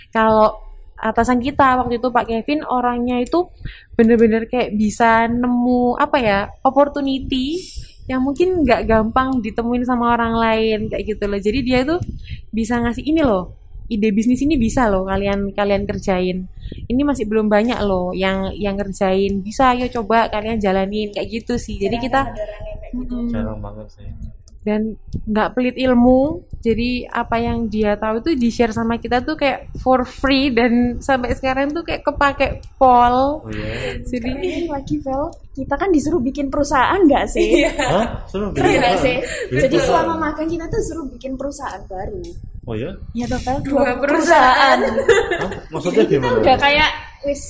Kalau 0.10 0.58
atasan 1.00 1.40
kita 1.40 1.80
waktu 1.80 2.02
itu 2.02 2.12
Pak 2.12 2.26
Kevin 2.28 2.66
orangnya 2.68 3.24
itu 3.24 3.48
bener-bener 3.96 4.50
kayak 4.52 4.76
bisa 4.76 5.30
nemu 5.32 5.96
apa 5.96 6.18
ya 6.20 6.40
opportunity 6.66 7.56
yang 8.10 8.26
mungkin 8.26 8.66
nggak 8.66 8.90
gampang 8.90 9.38
ditemuin 9.40 9.86
sama 9.86 10.18
orang 10.18 10.34
lain 10.36 10.90
kayak 10.90 11.14
gitu 11.14 11.24
loh. 11.30 11.40
Jadi 11.40 11.60
dia 11.62 11.80
tuh 11.86 12.02
bisa 12.50 12.82
ngasih 12.82 13.06
ini 13.06 13.22
loh 13.22 13.54
ide 13.90 14.10
bisnis 14.14 14.46
ini 14.46 14.56
bisa 14.56 14.88
loh 14.88 15.10
kalian 15.10 15.52
kalian 15.52 15.84
kerjain. 15.90 16.46
Ini 16.86 17.02
masih 17.02 17.26
belum 17.26 17.50
banyak 17.50 17.82
loh 17.84 18.14
yang 18.14 18.54
yang 18.54 18.78
ngerjain. 18.78 19.42
Bisa 19.42 19.74
ayo 19.74 19.90
coba 19.90 20.30
kalian 20.30 20.62
jalanin. 20.62 21.10
Kayak 21.10 21.28
gitu 21.42 21.54
sih. 21.58 21.76
Jadi 21.82 21.98
kita 21.98 22.30
Mm-mm. 22.90 23.30
Jarang 23.30 23.62
banget 23.62 23.88
sih. 23.94 24.08
Dan 24.60 24.94
nggak 25.24 25.54
pelit 25.54 25.76
ilmu 25.76 26.40
jadi 26.60 27.08
apa 27.08 27.40
yang 27.40 27.66
dia 27.66 27.96
tahu 27.96 28.20
itu 28.20 28.36
di 28.36 28.50
share 28.50 28.70
sama 28.70 28.96
kita 28.96 29.24
tuh 29.24 29.34
kayak 29.34 29.72
for 29.80 30.04
free 30.04 30.52
dan 30.52 31.00
sampai 31.00 31.32
sekarang 31.32 31.72
tuh 31.72 31.82
kayak 31.82 32.04
kepake 32.04 32.48
pol 32.76 33.40
Oh 33.40 33.48
iya. 33.48 33.96
jadi 34.04 34.30
Ini 34.30 34.68
lagi 34.68 35.00
Vel, 35.00 35.24
kita 35.54 35.74
kan 35.74 35.88
disuruh 35.90 36.20
bikin 36.20 36.48
perusahaan 36.48 37.00
nggak 37.00 37.26
sih? 37.26 37.64
Hah? 37.80 38.28
Suruh 38.28 38.52
bikin 38.52 38.68
nggak 38.76 38.92
apa? 38.92 39.00
sih? 39.00 39.16
Bikin 39.48 39.62
Jadi 39.64 39.76
perusahaan? 39.78 40.04
selama 40.04 40.14
magang 40.22 40.50
kita 40.50 40.66
tuh 40.68 40.82
suruh 40.84 41.06
bikin 41.08 41.32
perusahaan 41.34 41.82
baru. 41.86 42.20
Oh 42.68 42.76
iya? 42.76 42.92
Ya 43.14 43.26
toh 43.26 43.40
Vel, 43.40 43.58
Dua 43.64 43.96
perusahaan. 43.96 44.78
Hah? 45.40 45.50
Maksudnya 45.72 46.04
Jadi 46.04 46.12
kita 46.12 46.20
gimana? 46.22 46.40
udah 46.44 46.56
kayak 46.60 46.90
wis 47.24 47.42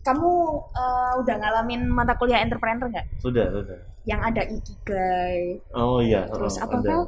kamu 0.00 0.30
eh, 0.72 1.12
udah 1.20 1.34
ngalamin 1.36 1.80
mata 1.86 2.16
kuliah 2.16 2.40
entrepreneur 2.40 2.88
nggak? 2.88 3.04
Sudah, 3.20 3.44
sudah. 3.52 3.76
Yang 4.02 4.20
ada 4.24 4.42
ikigai, 4.44 5.40
Oh 5.72 6.00
iya. 6.00 6.24
terus 6.26 6.56
oh, 6.56 6.64
apa 6.64 6.76
ada. 6.78 6.88
Vel? 6.88 7.02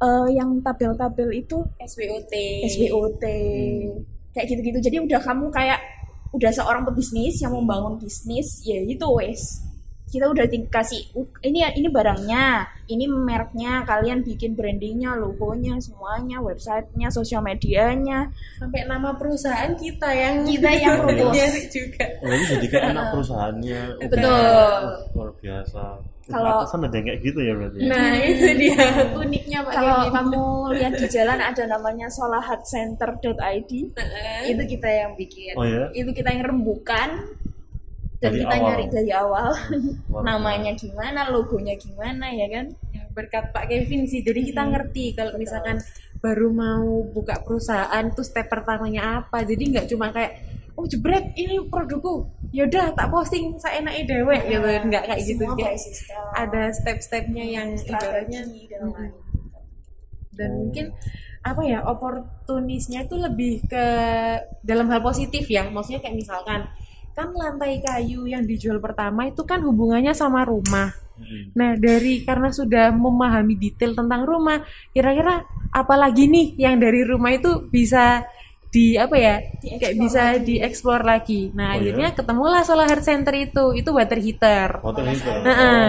Eh, 0.00 0.28
yang 0.32 0.50
tabel-tabel 0.60 1.28
itu 1.36 1.60
SWOT 1.76 2.32
SWOT 2.64 3.20
Hmm. 3.20 4.00
kayak 4.32 4.46
gitu-gitu. 4.48 4.78
Jadi 4.80 4.96
udah 4.98 5.20
kamu 5.20 5.52
kayak 5.52 5.76
udah 6.30 6.48
seorang 6.48 6.86
pebisnis 6.86 7.36
yang 7.38 7.52
membangun 7.52 7.98
bisnis, 7.98 8.64
ya 8.64 8.80
itu 8.80 9.04
wes. 9.10 9.60
Kita 10.06 10.26
udah 10.26 10.42
dikasih 10.42 11.14
"Uh, 11.14 11.28
ini 11.40 11.62
ini 11.70 11.86
barangnya, 11.86 12.66
ini 12.88 13.06
mereknya, 13.06 13.84
kalian 13.84 14.24
bikin 14.24 14.56
brandingnya, 14.56 15.14
logonya, 15.14 15.78
semuanya, 15.78 16.40
websitenya, 16.40 17.12
sosial 17.12 17.44
medianya. 17.44 18.26
sampai 18.58 18.88
nama 18.88 19.14
perusahaan 19.14 19.70
kita 19.76 20.08
yang 20.10 20.34
Kita 20.42 20.70
yang 20.72 20.98
nyari 21.30 21.62
juga 21.68 22.04
Oh, 22.22 22.32
ini 22.32 22.44
jadi 22.48 22.66
kayak 22.66 22.84
anak 22.90 23.04
perusahaannya. 23.12 23.80
Oh, 23.86 24.00
Betul. 24.02 24.82
Luar 25.14 25.30
biasa. 25.36 25.82
Kalau- 26.30 26.60
Atasan 26.60 26.80
ada 26.82 26.94
yang 26.94 27.06
kayak 27.06 27.20
gitu 27.20 27.38
ya 27.38 27.52
berarti. 27.52 27.78
nah 27.82 28.10
itu 28.30 28.46
dia 28.56 28.84
uniknya 29.12 29.58
pak 29.60 29.72
Kalau 29.72 29.96
Kevin. 30.00 30.12
kamu 30.14 30.42
lihat 30.78 30.92
di 30.94 31.06
jalan 31.06 31.38
ada 31.40 31.62
namanya 31.66 32.06
solahatcenter.id, 32.08 33.70
itu 34.46 34.62
kita 34.68 34.88
yang 34.88 35.12
bikin. 35.14 35.54
Oh 35.54 35.64
ya? 35.64 35.90
Itu 35.90 36.10
kita 36.10 36.30
yang 36.30 36.44
rembukan 36.46 37.08
dan 38.16 38.30
Dari 38.30 38.38
kita 38.38 38.52
awal. 38.54 38.66
nyari 38.66 38.84
dari 38.86 39.10
awal. 39.10 39.48
Namanya 40.20 40.72
gimana, 40.74 41.20
logonya 41.28 41.74
gimana 41.74 42.28
ya 42.28 42.46
kan? 42.48 42.66
Ya, 42.90 43.02
berkat 43.08 43.48
Pak 43.48 43.64
Kevin 43.66 44.04
sih 44.04 44.20
jadi 44.20 44.44
kita 44.44 44.62
ngerti 44.62 45.14
kalau 45.14 45.34
misalkan 45.34 45.80
baru 46.20 46.52
mau 46.52 46.84
buka 47.02 47.40
perusahaan 47.40 48.04
tuh 48.10 48.20
step 48.20 48.44
pertamanya 48.44 49.24
apa 49.24 49.40
jadi 49.40 49.62
nggak 49.72 49.86
cuma 49.88 50.12
kayak 50.12 50.49
oh 50.80 50.88
jebret 50.88 51.36
ini 51.36 51.60
produkku. 51.68 52.24
Yaudah 52.56 52.96
tak 52.96 53.12
posting 53.12 53.52
saya 53.60 53.84
dewek 53.84 54.48
gitu. 54.48 54.64
Nggak 54.64 55.04
kayak 55.04 55.20
gitu 55.28 55.44
Semua 55.44 55.60
kayak 55.60 55.76
by 55.76 55.78
system, 55.78 56.20
ada 56.32 56.62
step-stepnya 56.72 57.44
yang 57.44 57.68
ibaratnya 57.76 58.40
strategi 58.48 58.62
dan 58.72 58.82
dan 60.32 60.50
mungkin 60.56 60.86
apa 61.40 61.62
ya 61.64 61.84
oportunisnya 61.84 63.04
itu 63.04 63.16
lebih 63.20 63.68
ke 63.68 63.84
dalam 64.64 64.88
hal 64.88 65.04
positif 65.04 65.44
ya. 65.52 65.68
Maksudnya 65.68 66.00
kayak 66.00 66.16
misalkan 66.16 66.64
kan 67.12 67.28
lantai 67.36 67.84
kayu 67.84 68.24
yang 68.24 68.48
dijual 68.48 68.80
pertama 68.80 69.28
itu 69.28 69.44
kan 69.44 69.60
hubungannya 69.60 70.16
sama 70.16 70.48
rumah. 70.48 70.88
Hmm. 71.20 71.52
Nah, 71.52 71.76
dari 71.76 72.24
karena 72.24 72.48
sudah 72.48 72.88
memahami 72.96 73.60
detail 73.60 73.92
tentang 73.92 74.24
rumah, 74.24 74.64
kira-kira 74.96 75.44
apalagi 75.68 76.32
nih 76.32 76.56
yang 76.56 76.80
dari 76.80 77.04
rumah 77.04 77.36
itu 77.36 77.68
bisa 77.68 78.24
di 78.70 78.94
apa 78.94 79.14
ya 79.14 79.34
Dieksplor 79.58 79.78
kayak 79.80 79.94
bisa 79.98 80.22
lagi. 80.30 80.44
dieksplor 80.46 81.00
lagi 81.02 81.42
nah 81.50 81.68
Oh, 81.68 81.76
akhirnya 81.76 82.08
iya? 82.08 82.14
ketemulah 82.14 82.62
solar 82.62 82.86
heart 82.86 83.02
center 83.02 83.34
itu 83.34 83.64
itu 83.72 83.90
water 83.90 84.14
heater 84.16 84.78
Hotel 84.78 85.10
itu. 85.10 85.26
Heeh. 85.26 85.86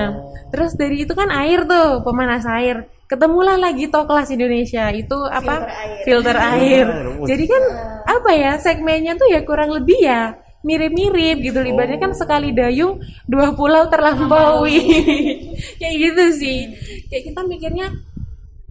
terus 0.49 0.73
dari 0.73 0.97
itu 0.99 1.13
kan 1.13 1.29
air 1.29 1.61
tuh 1.63 2.01
pemanas 2.01 2.41
air 2.43 2.77
ketemulah 3.05 3.55
lagi 3.55 3.85
toh 3.85 4.03
kelas 4.03 4.29
Indonesia 4.29 4.89
itu 4.89 5.13
apa 5.23 5.61
Filter 5.61 5.69
air. 5.69 6.01
filter 6.03 6.37
air 6.37 6.85
Oh. 7.13 7.27
jadi 7.29 7.43
kan 7.45 7.63
apa 8.09 8.29
ya 8.31 8.51
segmennya 8.57 9.13
tuh 9.13 9.29
ya 9.29 9.41
kurang 9.41 9.69
lebih 9.69 10.01
ya 10.01 10.33
mirip-mirip 10.61 11.37
gitu 11.39 11.61
ibaratnya 11.63 11.97
kan 11.99 12.11
Oh. 12.11 12.17
sekali 12.17 12.49
dayung 12.49 12.97
dua 13.25 13.53
pulau 13.53 13.85
terlampaui 13.87 14.81
kayak 15.79 15.95
gitu 15.99 16.23
sih 16.35 16.59
kayak 17.07 17.29
kita 17.29 17.41
mikirnya 17.43 17.93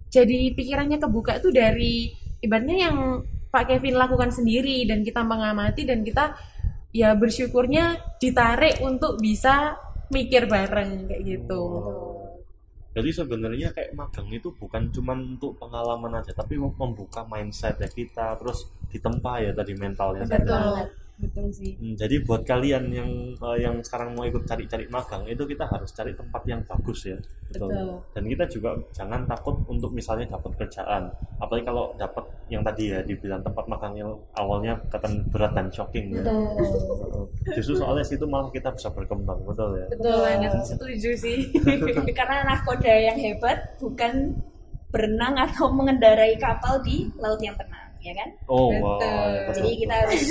jadi 0.07 0.51
pikirannya 0.51 0.99
kebuka 0.99 1.39
tuh 1.39 1.49
dari 1.49 2.11
ibaratnya 2.37 2.77
yang 2.81 2.97
Pak 3.51 3.67
Kevin 3.67 3.99
lakukan 3.99 4.31
sendiri 4.31 4.87
dan 4.87 5.03
kita 5.03 5.21
mengamati 5.27 5.83
dan 5.83 6.01
kita 6.07 6.39
ya 6.95 7.11
bersyukurnya 7.15 7.99
ditarik 8.19 8.79
untuk 8.79 9.19
bisa 9.19 9.75
mikir 10.11 10.47
bareng 10.47 11.07
kayak 11.07 11.21
gitu. 11.23 11.63
Jadi 12.91 13.09
sebenarnya 13.15 13.71
kayak 13.71 13.95
magang 13.95 14.27
itu 14.27 14.51
bukan 14.51 14.91
cuma 14.91 15.15
untuk 15.15 15.55
pengalaman 15.55 16.19
aja, 16.19 16.35
tapi 16.35 16.59
mem- 16.59 16.75
membuka 16.75 17.23
mindset 17.23 17.79
ya 17.79 17.87
kita, 17.87 18.35
terus 18.35 18.67
ditempa 18.91 19.39
ya 19.39 19.55
tadi 19.55 19.73
mentalnya. 19.79 20.27
tadi. 20.27 20.43
Betul, 21.21 21.45
betul 21.45 21.47
sih. 21.53 21.71
Hmm, 21.77 21.93
jadi 21.93 22.15
buat 22.25 22.41
kalian 22.41 22.83
yang 22.89 23.11
eh, 23.37 23.57
yang 23.61 23.77
sekarang 23.85 24.17
mau 24.17 24.25
ikut 24.25 24.43
cari-cari 24.49 24.89
magang 24.89 25.23
itu 25.29 25.45
kita 25.45 25.69
harus 25.69 25.93
cari 25.93 26.17
tempat 26.17 26.41
yang 26.49 26.65
bagus 26.65 27.05
ya. 27.05 27.17
Betul. 27.53 28.01
Dan 28.17 28.23
kita 28.25 28.45
juga 28.49 28.73
jangan 28.91 29.29
takut 29.29 29.61
untuk 29.69 29.93
misalnya 29.93 30.33
dapat 30.33 30.51
kerjaan. 30.57 31.13
Apalagi 31.37 31.65
kalau 31.69 31.93
dapat 31.95 32.25
yang 32.49 32.65
tadi 32.65 32.91
ya 32.91 32.99
dibilang 33.05 33.45
tempat 33.45 33.65
magang 33.69 33.93
yang 33.95 34.11
awalnya 34.35 34.75
kelihatan 34.89 35.23
berat 35.29 35.53
dan 35.53 35.67
shocking 35.69 36.17
ya. 36.17 36.23
Justru 37.53 37.77
soalnya 37.77 38.03
situ 38.03 38.25
malah 38.25 38.49
kita 38.49 38.73
bisa 38.73 38.89
berkembang, 38.89 39.39
betul 39.45 39.77
ya. 39.77 39.87
Betul 39.87 40.19
banget, 40.25 40.51
setuju 40.65 41.09
sih. 41.15 41.37
Karena 42.17 42.43
nahkoda 42.43 42.91
yang 42.91 43.17
hebat 43.17 43.77
bukan 43.77 44.35
berenang 44.91 45.39
atau 45.39 45.71
mengendarai 45.71 46.35
kapal 46.35 46.83
di 46.83 47.07
laut 47.15 47.39
yang 47.39 47.55
tenang, 47.55 47.80
ya 48.01 48.13
kan? 48.13 48.29
Oh, 48.45 48.73
wow. 48.73 48.97
betul, 48.97 49.61
Jadi 49.61 49.71
kita 49.79 49.93
harus 49.95 50.21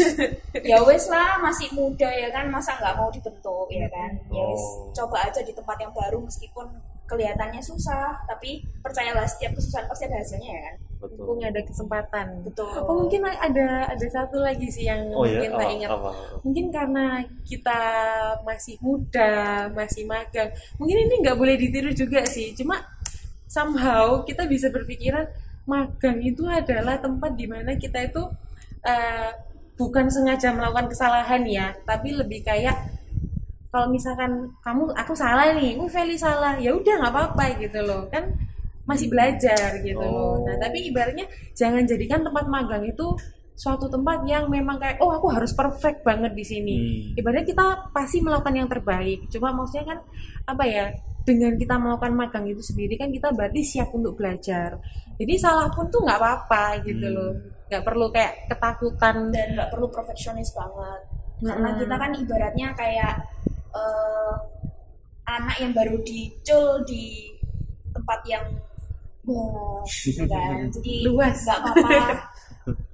ya 0.60 0.78
wes 0.82 1.06
lah 1.06 1.38
masih 1.38 1.70
muda 1.70 2.06
ya 2.06 2.28
kan 2.28 2.46
masa 2.46 2.74
nggak 2.76 2.94
mau 2.94 3.08
dibentuk 3.08 3.66
ya 3.70 3.86
kan 3.88 4.10
ya 4.28 4.42
wes 4.44 4.60
Oh. 4.60 4.90
coba 4.92 5.24
aja 5.24 5.40
di 5.40 5.50
tempat 5.50 5.78
yang 5.78 5.90
baru 5.90 6.18
meskipun 6.20 6.66
kelihatannya 7.06 7.58
susah 7.58 8.22
tapi 8.22 8.62
percayalah 8.78 9.26
setiap 9.26 9.54
kesusahan 9.54 9.86
pasti 9.86 10.06
ada 10.06 10.18
hasilnya 10.18 10.46
ya 10.46 10.62
kan 10.62 10.74
betul. 11.00 11.16
Mumpung 11.16 11.40
ada 11.42 11.60
kesempatan. 11.64 12.26
betul 12.44 12.70
Oh 12.86 12.94
mungkin 13.02 13.24
ada 13.24 13.66
ada 13.88 14.06
satu 14.06 14.38
lagi 14.38 14.68
sih 14.68 14.84
yang 14.84 15.10
Oh 15.10 15.24
ya, 15.24 15.42
mungkin 15.42 15.50
tak 15.50 15.64
apa, 15.64 15.74
ingat. 15.74 15.88
apa? 15.90 16.10
Mungkin 16.44 16.64
karena 16.70 17.04
kita 17.42 17.80
masih 18.44 18.74
muda, 18.78 19.32
masih 19.72 20.04
magang. 20.06 20.50
Mungkin 20.76 20.96
ini 21.08 21.14
nggak 21.24 21.34
boleh 21.34 21.56
ditiru 21.56 21.90
juga 21.90 22.22
sih. 22.28 22.52
Cuma 22.54 22.78
somehow 23.48 24.22
kita 24.22 24.46
bisa 24.46 24.70
berpikiran 24.70 25.26
magang 25.68 26.18
itu 26.22 26.46
adalah 26.48 26.96
tempat 27.00 27.36
di 27.36 27.46
mana 27.48 27.76
kita 27.76 28.06
itu 28.06 28.22
eh, 28.84 29.30
bukan 29.76 30.12
sengaja 30.12 30.52
melakukan 30.52 30.92
kesalahan 30.92 31.42
ya, 31.48 31.72
tapi 31.88 32.12
lebih 32.12 32.44
kayak 32.44 32.76
kalau 33.70 33.86
misalkan 33.86 34.50
kamu 34.66 34.90
aku 34.98 35.14
salah 35.14 35.54
nih, 35.54 35.78
oh 35.78 35.86
Feli 35.86 36.18
salah, 36.18 36.58
ya 36.58 36.74
udah 36.74 36.94
nggak 37.00 37.12
apa-apa 37.14 37.44
gitu 37.62 37.80
loh 37.86 38.10
kan 38.10 38.28
masih 38.84 39.06
belajar 39.06 39.78
gitu 39.86 40.02
loh. 40.02 40.34
Oh. 40.34 40.42
Nah 40.42 40.58
tapi 40.58 40.90
ibaratnya 40.90 41.24
jangan 41.54 41.86
jadikan 41.86 42.26
tempat 42.26 42.50
magang 42.50 42.82
itu 42.82 43.14
suatu 43.54 43.86
tempat 43.86 44.24
yang 44.24 44.48
memang 44.48 44.80
kayak 44.80 44.98
oh 44.98 45.14
aku 45.14 45.30
harus 45.30 45.54
perfect 45.54 46.02
banget 46.02 46.34
di 46.34 46.44
sini. 46.44 46.76
Hmm. 46.76 47.20
Ibaratnya 47.20 47.46
kita 47.46 47.66
pasti 47.94 48.18
melakukan 48.18 48.56
yang 48.56 48.66
terbaik. 48.66 49.30
Cuma 49.30 49.54
maksudnya 49.54 49.94
kan 49.94 49.98
apa 50.50 50.64
ya 50.66 50.84
dengan 51.20 51.52
kita 51.54 51.76
melakukan 51.76 52.12
magang 52.16 52.46
itu 52.48 52.60
sendiri 52.60 52.96
kan 52.96 53.08
kita 53.08 53.30
berarti 53.30 53.60
siap 53.60 53.92
untuk 53.92 54.16
belajar. 54.16 54.80
Jadi 55.20 55.34
salah 55.36 55.68
pun 55.68 55.86
tuh 55.88 56.00
nggak 56.02 56.18
apa-apa 56.18 56.80
gitu 56.82 57.06
Hmm. 57.06 57.16
loh. 57.16 57.32
Nggak 57.70 57.82
perlu 57.84 58.06
kayak 58.10 58.32
ketakutan. 58.48 59.16
dan 59.30 59.46
nggak 59.54 59.70
perlu 59.70 59.86
perfeksionis 59.88 60.50
banget 60.52 61.00
karena 61.40 61.68
Mm-mm. 61.72 61.80
kita 61.80 61.94
kan 61.96 62.10
ibaratnya 62.12 62.68
kayak 62.76 63.14
eh, 63.72 64.34
anak 65.24 65.56
yang 65.56 65.72
baru 65.72 65.96
dicul 66.04 66.84
di 66.84 67.32
tempat 67.94 68.20
yang 68.28 68.44
wah 69.24 69.80
gitu 70.04 70.24
kan 70.26 70.68
jadi 70.68 70.94
Luas. 71.08 71.38
nggak 71.46 71.58
apa-apa 71.64 71.96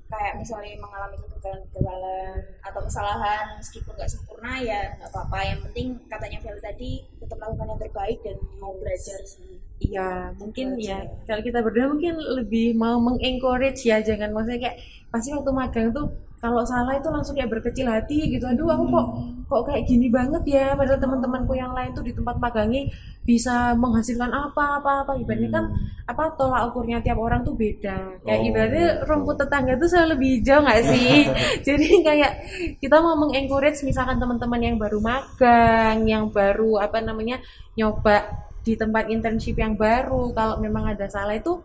kayak 0.07 0.38
misalnya 0.38 0.79
mengalami 0.79 1.19
kegagalan-kegagalan 1.19 2.38
atau 2.62 2.81
kesalahan 2.87 3.45
meskipun 3.59 3.92
nggak 3.99 4.11
sempurna 4.11 4.53
ya 4.62 4.81
nggak 4.99 5.11
apa-apa. 5.11 5.38
Yang 5.42 5.61
penting 5.71 5.87
katanya 6.07 6.38
Feli 6.42 6.61
tadi 6.62 6.90
tetap 7.19 7.38
lakukan 7.42 7.66
yang 7.75 7.81
terbaik 7.83 8.19
dan 8.23 8.37
mau 8.62 8.73
belajar 8.79 9.21
sih. 9.27 9.59
Iya, 9.77 10.33
mungkin 10.40 10.81
ya 10.81 11.05
kalau 11.29 11.42
kita 11.45 11.61
berdua 11.61 11.92
mungkin 11.92 12.16
lebih 12.16 12.73
mau 12.81 12.97
mengencourage 12.97 13.85
ya, 13.85 14.01
jangan 14.01 14.33
maksudnya 14.33 14.73
kayak 14.73 14.79
pasti 15.12 15.37
waktu 15.37 15.53
magang 15.53 15.92
tuh 15.92 16.09
kalau 16.47 16.63
salah 16.63 16.95
itu 16.95 17.11
langsung 17.11 17.35
kayak 17.35 17.51
berkecil 17.51 17.91
hati 17.91 18.31
gitu. 18.31 18.47
Aduh, 18.47 18.71
aku 18.71 18.85
kok 18.87 19.07
kok 19.51 19.63
kayak 19.67 19.83
gini 19.83 20.07
banget 20.07 20.43
ya. 20.47 20.79
Padahal 20.79 21.03
teman-temanku 21.03 21.59
yang 21.59 21.75
lain 21.75 21.91
tuh 21.91 22.07
di 22.07 22.15
tempat 22.15 22.39
magangnya 22.39 22.87
bisa 23.27 23.75
menghasilkan 23.75 24.31
apa 24.31 24.79
apa 24.79 25.03
apa. 25.03 25.13
Ibaratnya 25.19 25.51
kan 25.51 25.65
apa 26.07 26.25
tolak 26.39 26.71
ukurnya 26.71 27.03
tiap 27.03 27.19
orang 27.19 27.43
tuh 27.43 27.59
beda. 27.59 28.23
Kayak 28.23 28.39
Oh, 28.39 28.47
ibaratnya 28.47 28.87
rumput 29.11 29.37
tetangga 29.43 29.75
tuh 29.75 29.89
selalu 29.91 30.09
lebih 30.15 30.29
hijau 30.39 30.59
nggak 30.63 30.81
sih? 30.87 31.13
Jadi 31.67 31.89
kayak 32.07 32.33
kita 32.79 32.97
mau 33.03 33.19
mengencourage 33.19 33.83
misalkan 33.83 34.23
teman-teman 34.23 34.63
yang 34.63 34.77
baru 34.79 35.03
magang, 35.03 36.07
yang 36.07 36.31
baru 36.31 36.79
apa 36.79 37.03
namanya 37.03 37.43
nyoba 37.75 38.47
di 38.63 38.75
tempat 38.75 39.11
internship 39.11 39.59
yang 39.59 39.79
baru 39.79 40.35
kalau 40.35 40.59
memang 40.59 40.91
ada 40.91 41.07
salah 41.07 41.39
itu 41.39 41.63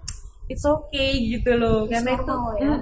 it's 0.52 0.68
okay 0.68 1.16
gitu 1.32 1.56
loh 1.56 1.88
It's 1.88 1.96
karena 1.96 2.12
itu 2.20 2.36
ya. 2.60 2.74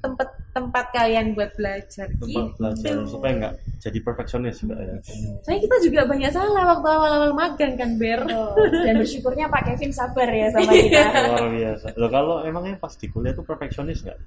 tempat 0.00 0.28
tempat 0.54 0.86
kalian 0.94 1.34
buat 1.34 1.50
belajar 1.58 2.06
tempat 2.08 2.30
gitu. 2.30 2.56
belajar 2.56 2.92
supaya 3.10 3.32
nggak 3.36 3.54
jadi 3.82 3.98
perfeksionis 4.00 4.56
juga 4.62 4.76
ya. 4.80 4.96
Soalnya 5.44 5.60
kita 5.66 5.76
juga 5.84 6.00
banyak 6.08 6.30
salah 6.32 6.64
waktu 6.72 6.88
awal-awal 6.88 7.32
magang 7.36 7.74
kan 7.76 7.90
Ber. 8.00 8.22
dan 8.86 8.94
bersyukurnya 8.96 9.50
Pak 9.50 9.62
Kevin 9.68 9.92
sabar 9.92 10.28
ya 10.30 10.48
sama 10.54 10.72
kita 10.72 11.02
Luar 11.34 11.48
biasa. 11.52 11.86
Loh 12.00 12.10
kalau 12.10 12.36
emangnya 12.46 12.78
pas 12.78 12.94
di 12.96 13.06
kuliah 13.10 13.34
tuh 13.36 13.44
perfeksionis 13.44 14.00
nggak? 14.06 14.18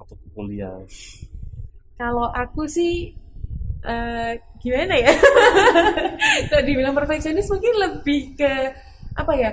Waktu 0.00 0.14
kuliah. 0.32 0.78
Kalau 1.98 2.30
aku 2.30 2.64
sih 2.70 3.10
eh, 3.82 4.32
gimana 4.62 4.94
ya? 4.96 5.12
Kalau 6.50 6.62
dibilang 6.62 6.94
perfeksionis 6.94 7.50
mungkin 7.50 7.74
lebih 7.74 8.38
ke 8.38 8.52
apa 9.18 9.32
ya? 9.34 9.50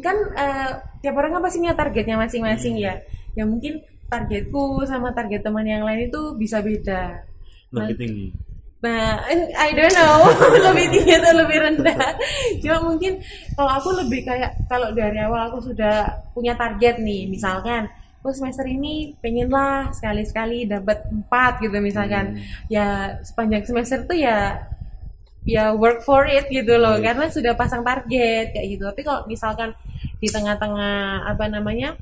Kan 0.00 0.16
eh, 0.34 0.70
tiap 1.04 1.14
orang 1.14 1.38
kan 1.38 1.42
pasti 1.44 1.60
punya 1.60 1.76
targetnya 1.76 2.16
masing-masing 2.16 2.80
ya. 2.80 2.98
Ya 3.36 3.44
mungkin 3.44 3.84
targetku 4.08 4.82
sama 4.88 5.12
target 5.12 5.44
teman 5.44 5.68
yang 5.68 5.84
lain 5.84 6.08
itu 6.08 6.34
bisa 6.34 6.64
beda. 6.64 7.22
Lebih 7.70 7.96
tinggi. 8.00 8.28
Nah, 8.78 9.26
I 9.58 9.74
don't 9.74 9.90
know 9.90 10.30
lebih 10.70 10.86
tinggi 10.94 11.12
atau 11.18 11.34
lebih 11.34 11.58
rendah. 11.60 12.14
Cuma 12.62 12.78
mungkin 12.86 13.18
kalau 13.58 13.72
aku 13.74 13.90
lebih 14.06 14.22
kayak 14.22 14.54
kalau 14.70 14.94
dari 14.94 15.18
awal 15.18 15.50
aku 15.50 15.58
sudah 15.74 16.06
punya 16.30 16.54
target 16.54 17.02
nih, 17.02 17.26
misalkan 17.26 17.90
oh 18.22 18.34
semester 18.34 18.66
ini 18.66 19.14
pengen 19.22 19.50
lah 19.50 19.90
sekali-sekali 19.90 20.70
dapat 20.70 21.10
empat 21.10 21.58
gitu 21.58 21.74
misalkan. 21.82 22.38
Ya 22.70 23.18
sepanjang 23.26 23.66
semester 23.66 24.06
tuh 24.06 24.14
ya 24.14 24.62
ya 25.48 25.72
work 25.72 26.04
for 26.04 26.28
it 26.28 26.52
gitu 26.52 26.76
loh. 26.76 27.00
Baik. 27.00 27.04
karena 27.08 27.24
sudah 27.32 27.52
pasang 27.56 27.80
target 27.80 28.52
kayak 28.52 28.66
gitu. 28.68 28.84
Tapi 28.84 29.00
kalau 29.00 29.24
misalkan 29.24 29.72
di 30.20 30.28
tengah-tengah 30.28 31.24
apa 31.24 31.48
namanya 31.48 31.96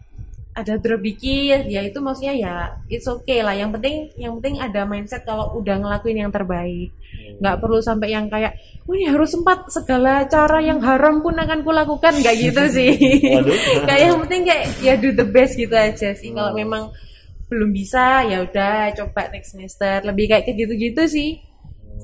ada 0.57 0.81
drop 0.81 1.05
dikit 1.05 1.69
ya 1.69 1.85
itu 1.85 2.01
maksudnya 2.01 2.35
ya 2.35 2.55
it's 2.89 3.07
okay 3.07 3.45
lah. 3.45 3.55
Yang 3.55 3.77
penting 3.79 3.95
yang 4.17 4.33
penting 4.41 4.57
ada 4.59 4.83
mindset 4.83 5.23
kalau 5.23 5.55
udah 5.55 5.79
ngelakuin 5.79 6.27
yang 6.27 6.33
terbaik. 6.33 6.91
Nggak 7.37 7.57
perlu 7.61 7.79
sampai 7.79 8.09
yang 8.11 8.27
kayak 8.27 8.57
wah 8.89 8.95
ini 8.97 9.07
harus 9.07 9.31
sempat 9.31 9.69
segala 9.69 10.25
cara 10.25 10.59
yang 10.59 10.81
haram 10.81 11.21
pun 11.21 11.37
akan 11.37 11.61
kulakukan. 11.61 12.19
Nggak 12.19 12.35
gitu 12.41 12.63
sih. 12.77 12.93
Kayak 13.87 14.01
yang 14.01 14.19
penting 14.25 14.43
kayak 14.43 14.65
ya 14.81 14.95
do 14.97 15.13
the 15.13 15.29
best 15.29 15.55
gitu 15.55 15.77
aja 15.77 16.17
sih. 16.17 16.33
Kalau 16.33 16.51
Hmm. 16.51 16.59
memang 16.59 16.83
belum 17.47 17.71
bisa 17.71 18.27
ya 18.27 18.43
udah 18.43 18.91
coba 18.97 19.29
next 19.31 19.53
semester. 19.55 20.03
Lebih 20.03 20.25
kayak 20.33 20.51
gitu-gitu 20.51 21.05
sih 21.07 21.31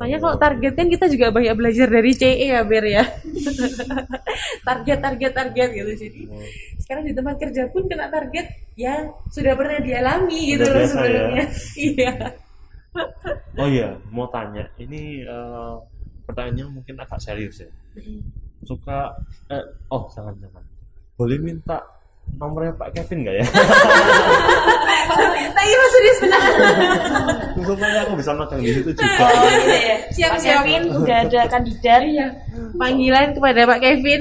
soalnya 0.02 0.18
kalau 0.18 0.34
target 0.34 0.74
kan 0.74 0.90
kita 0.90 1.06
juga 1.06 1.30
banyak 1.30 1.54
belajar 1.54 1.86
dari 1.86 2.10
CE 2.10 2.50
ya 2.50 2.66
Ber 2.66 2.82
ya 2.82 3.06
target 4.66 4.98
target 4.98 5.30
target 5.30 5.68
gitu 5.78 5.92
sih 5.94 6.10
sekarang 6.82 7.06
di 7.06 7.14
tempat 7.14 7.38
kerja 7.38 7.70
pun 7.70 7.86
kena 7.86 8.10
target 8.10 8.50
yang 8.74 9.14
sudah 9.30 9.54
pernah 9.54 9.78
dialami 9.78 10.58
gitu 10.58 10.66
loh 10.66 10.82
ya. 10.82 10.88
sebelumnya 10.90 11.44
iya 11.86 12.12
Oh 13.56 13.68
iya, 13.72 13.96
mau 14.12 14.28
tanya. 14.28 14.68
Ini 14.76 15.24
eh, 15.24 15.74
pertanyaannya 16.28 16.66
mungkin 16.68 17.00
agak 17.00 17.24
serius 17.24 17.64
ya. 17.64 17.70
Suka 18.68 19.16
eh, 19.48 19.64
oh 19.88 20.12
jangan 20.12 20.36
jangan. 20.36 20.60
Boleh 21.16 21.40
minta 21.40 21.80
nomornya 22.32 22.72
Pak 22.74 22.90
Kevin 22.92 23.18
nggak 23.22 23.36
ya? 23.38 23.46
tak 25.52 25.64
kira 25.64 25.84
supaya 27.62 27.98
aku 28.02 28.12
bisa 28.16 28.32
makan 28.32 28.56
di 28.58 28.72
situ 28.72 28.90
juga 28.90 29.06
Siap, 30.10 30.30
Pak 30.32 30.40
siap. 30.40 30.62
Kevin 30.62 30.82
udah 30.92 31.18
ada 31.22 31.40
kandidat 31.46 32.02
Iya. 32.02 32.26
Panggilan 32.74 33.28
kepada 33.32 33.60
Pak 33.64 33.78
Kevin. 33.80 34.20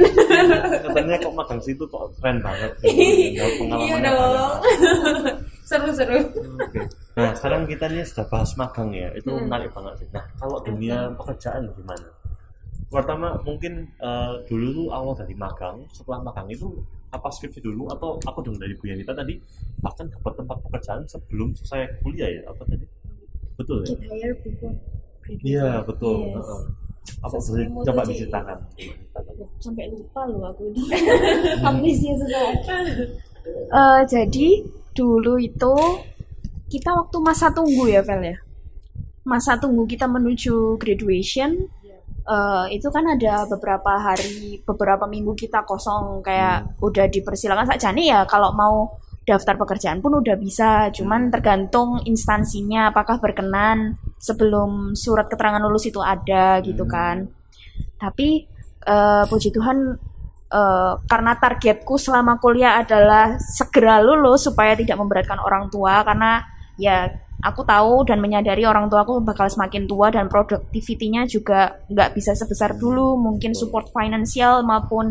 katanya 0.84 1.16
kok 1.18 1.34
magang 1.34 1.62
situ 1.62 1.84
kok 1.86 2.12
keren 2.20 2.38
banget 2.40 2.72
Iya 2.84 3.46
dong. 4.02 4.54
Seru-seru. 5.64 6.20
Oke. 6.60 6.84
Nah, 7.14 7.32
sekarang 7.34 7.64
kita 7.64 7.88
nih 7.88 8.04
sudah 8.04 8.28
bahas 8.28 8.52
magang 8.56 8.92
ya. 8.92 9.08
Itu 9.14 9.32
Hmm. 9.32 9.48
menarik 9.48 9.72
banget 9.72 9.94
sih. 9.98 10.08
Nah, 10.12 10.24
kalau 10.36 10.60
dunia 10.62 11.08
pekerjaan 11.16 11.64
gimana? 11.72 12.08
Pertama, 12.88 13.40
mungkin 13.42 13.88
eh, 13.98 14.34
dulu 14.46 14.68
tuh 14.76 14.88
awal 14.92 15.14
dari 15.16 15.32
magang. 15.34 15.80
Setelah 15.90 16.20
magang 16.22 16.48
itu 16.48 16.68
apa 17.12 17.28
skripsi 17.28 17.60
dulu 17.60 17.92
atau 17.92 18.16
aku 18.24 18.40
dengar 18.44 18.66
dari 18.68 18.74
Bu 18.80 18.88
Yanita 18.88 19.12
tadi 19.12 19.36
bahkan 19.84 20.08
dapat 20.08 20.34
tempat 20.40 20.58
pekerjaan 20.64 21.04
sebelum 21.06 21.52
selesai 21.56 22.00
kuliah 22.00 22.30
ya? 22.32 22.42
Apa 22.48 22.64
tadi? 22.64 22.86
Betul 23.60 23.84
ya? 23.84 23.94
Iya, 25.32 25.86
betul. 25.86 26.34
Yes. 26.34 26.50
Apa 27.22 27.38
boleh 27.38 27.66
moto 27.70 27.86
coba 27.92 28.02
sih. 28.06 28.10
diceritakan? 28.14 28.58
sampai 29.62 29.90
lupa 29.90 30.22
loh 30.26 30.50
aku 30.50 30.70
itu 30.74 30.82
amnesia 31.68 32.14
susah 32.18 32.46
Eh, 33.50 34.02
jadi 34.06 34.50
dulu 34.94 35.42
itu 35.42 35.76
kita 36.70 36.94
waktu 36.94 37.18
masa 37.18 37.50
tunggu 37.50 37.90
ya 37.90 38.06
Vel 38.06 38.22
ya 38.22 38.38
masa 39.26 39.58
tunggu 39.58 39.90
kita 39.90 40.06
menuju 40.06 40.78
graduation 40.78 41.70
eh, 42.26 42.66
itu 42.76 42.88
kan 42.94 43.06
ada 43.08 43.46
beberapa 43.50 43.98
hari 43.98 44.62
beberapa 44.66 45.06
minggu 45.10 45.34
kita 45.34 45.66
kosong 45.66 46.22
kayak 46.22 46.78
udah 46.82 47.06
dipersilakan 47.10 47.68
saja 47.70 47.90
nih 47.94 48.14
ya 48.14 48.20
kalau 48.30 48.54
mau 48.54 49.02
daftar 49.22 49.54
pekerjaan 49.54 50.02
pun 50.02 50.18
udah 50.18 50.34
bisa 50.34 50.90
cuman 50.90 51.30
tergantung 51.30 52.02
instansinya 52.10 52.90
apakah 52.90 53.22
berkenan 53.22 54.02
sebelum 54.18 54.98
surat 54.98 55.30
keterangan 55.30 55.62
lulus 55.62 55.86
itu 55.90 56.02
ada 56.02 56.58
gitu 56.66 56.86
Hmm. 56.86 56.94
kan. 56.94 57.18
Tapi 58.02 58.50
eh, 58.82 59.24
puji 59.30 59.54
Tuhan 59.54 59.78
eh, 60.52 60.94
karena 61.06 61.32
targetku 61.38 61.96
selama 62.02 62.42
kuliah 62.42 62.82
adalah 62.82 63.38
segera 63.38 64.02
lulus 64.02 64.50
supaya 64.50 64.74
tidak 64.74 64.98
memberatkan 64.98 65.38
orang 65.38 65.70
tua 65.70 66.02
karena 66.02 66.42
ya 66.82 67.14
aku 67.42 67.62
tahu 67.66 68.06
dan 68.06 68.22
menyadari 68.22 68.64
orang 68.64 68.88
tua 68.88 69.02
aku 69.04 69.20
bakal 69.26 69.50
semakin 69.50 69.90
tua 69.90 70.14
dan 70.14 70.30
productivity-nya 70.30 71.26
juga 71.26 71.82
nggak 71.90 72.14
bisa 72.14 72.38
sebesar 72.38 72.78
dulu. 72.78 73.18
Mungkin 73.18 73.58
support 73.58 73.90
finansial 73.90 74.62
maupun 74.62 75.10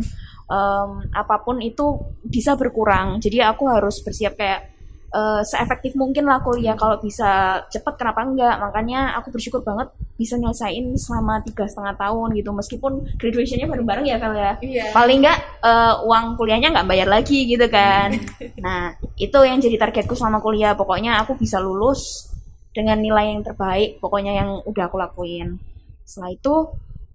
em, 0.50 0.90
apa 1.10 1.36
pun 1.42 1.58
itu 1.58 1.98
bisa 2.22 2.54
berkurang. 2.54 3.18
Jadi 3.18 3.42
aku 3.42 3.66
harus 3.68 3.98
bersiap 4.00 4.38
kayak 4.38 4.79
eh, 5.10 5.42
seefektif 5.42 5.92
mungkin 5.98 6.26
lah 6.26 6.38
kuliah. 6.42 6.78
Kalau 6.78 7.02
bisa 7.02 7.62
cepet 7.66 7.94
kenapa 7.98 8.22
enggak? 8.22 8.56
Makanya 8.62 9.18
aku 9.18 9.34
bersyukur 9.34 9.62
banget 9.66 9.90
bisa 10.14 10.38
nyelesain 10.38 10.84
selama 10.96 11.42
tiga 11.42 11.66
setengah 11.66 11.94
tahun 11.98 12.28
gitu. 12.38 12.50
Meskipun 12.54 12.92
graduationnya 13.18 13.66
bareng-bareng 13.66 14.06
ya 14.06 14.16
Vel 14.22 14.34
ya. 14.36 14.52
Iya. 14.60 14.84
paling 14.94 15.18
nggak 15.22 15.38
eh, 15.66 15.94
uang 16.06 16.24
kuliahnya 16.38 16.68
nggak 16.74 16.88
bayar 16.88 17.08
lagi 17.10 17.46
gitu 17.46 17.66
kan. 17.66 18.14
Nah 18.64 18.92
itu 19.16 19.38
yang 19.40 19.58
jadi 19.58 19.76
targetku 19.80 20.14
selama 20.14 20.38
kuliah. 20.38 20.76
Pokoknya 20.76 21.22
aku 21.24 21.34
bisa 21.36 21.58
lulus 21.58 22.30
dengan 22.70 23.02
nilai 23.02 23.34
yang 23.34 23.42
terbaik 23.42 23.98
pokoknya 23.98 24.32
yang 24.38 24.50
udah 24.62 24.84
aku 24.86 24.96
lakuin. 25.00 25.58
Setelah 26.06 26.30
itu 26.30 26.54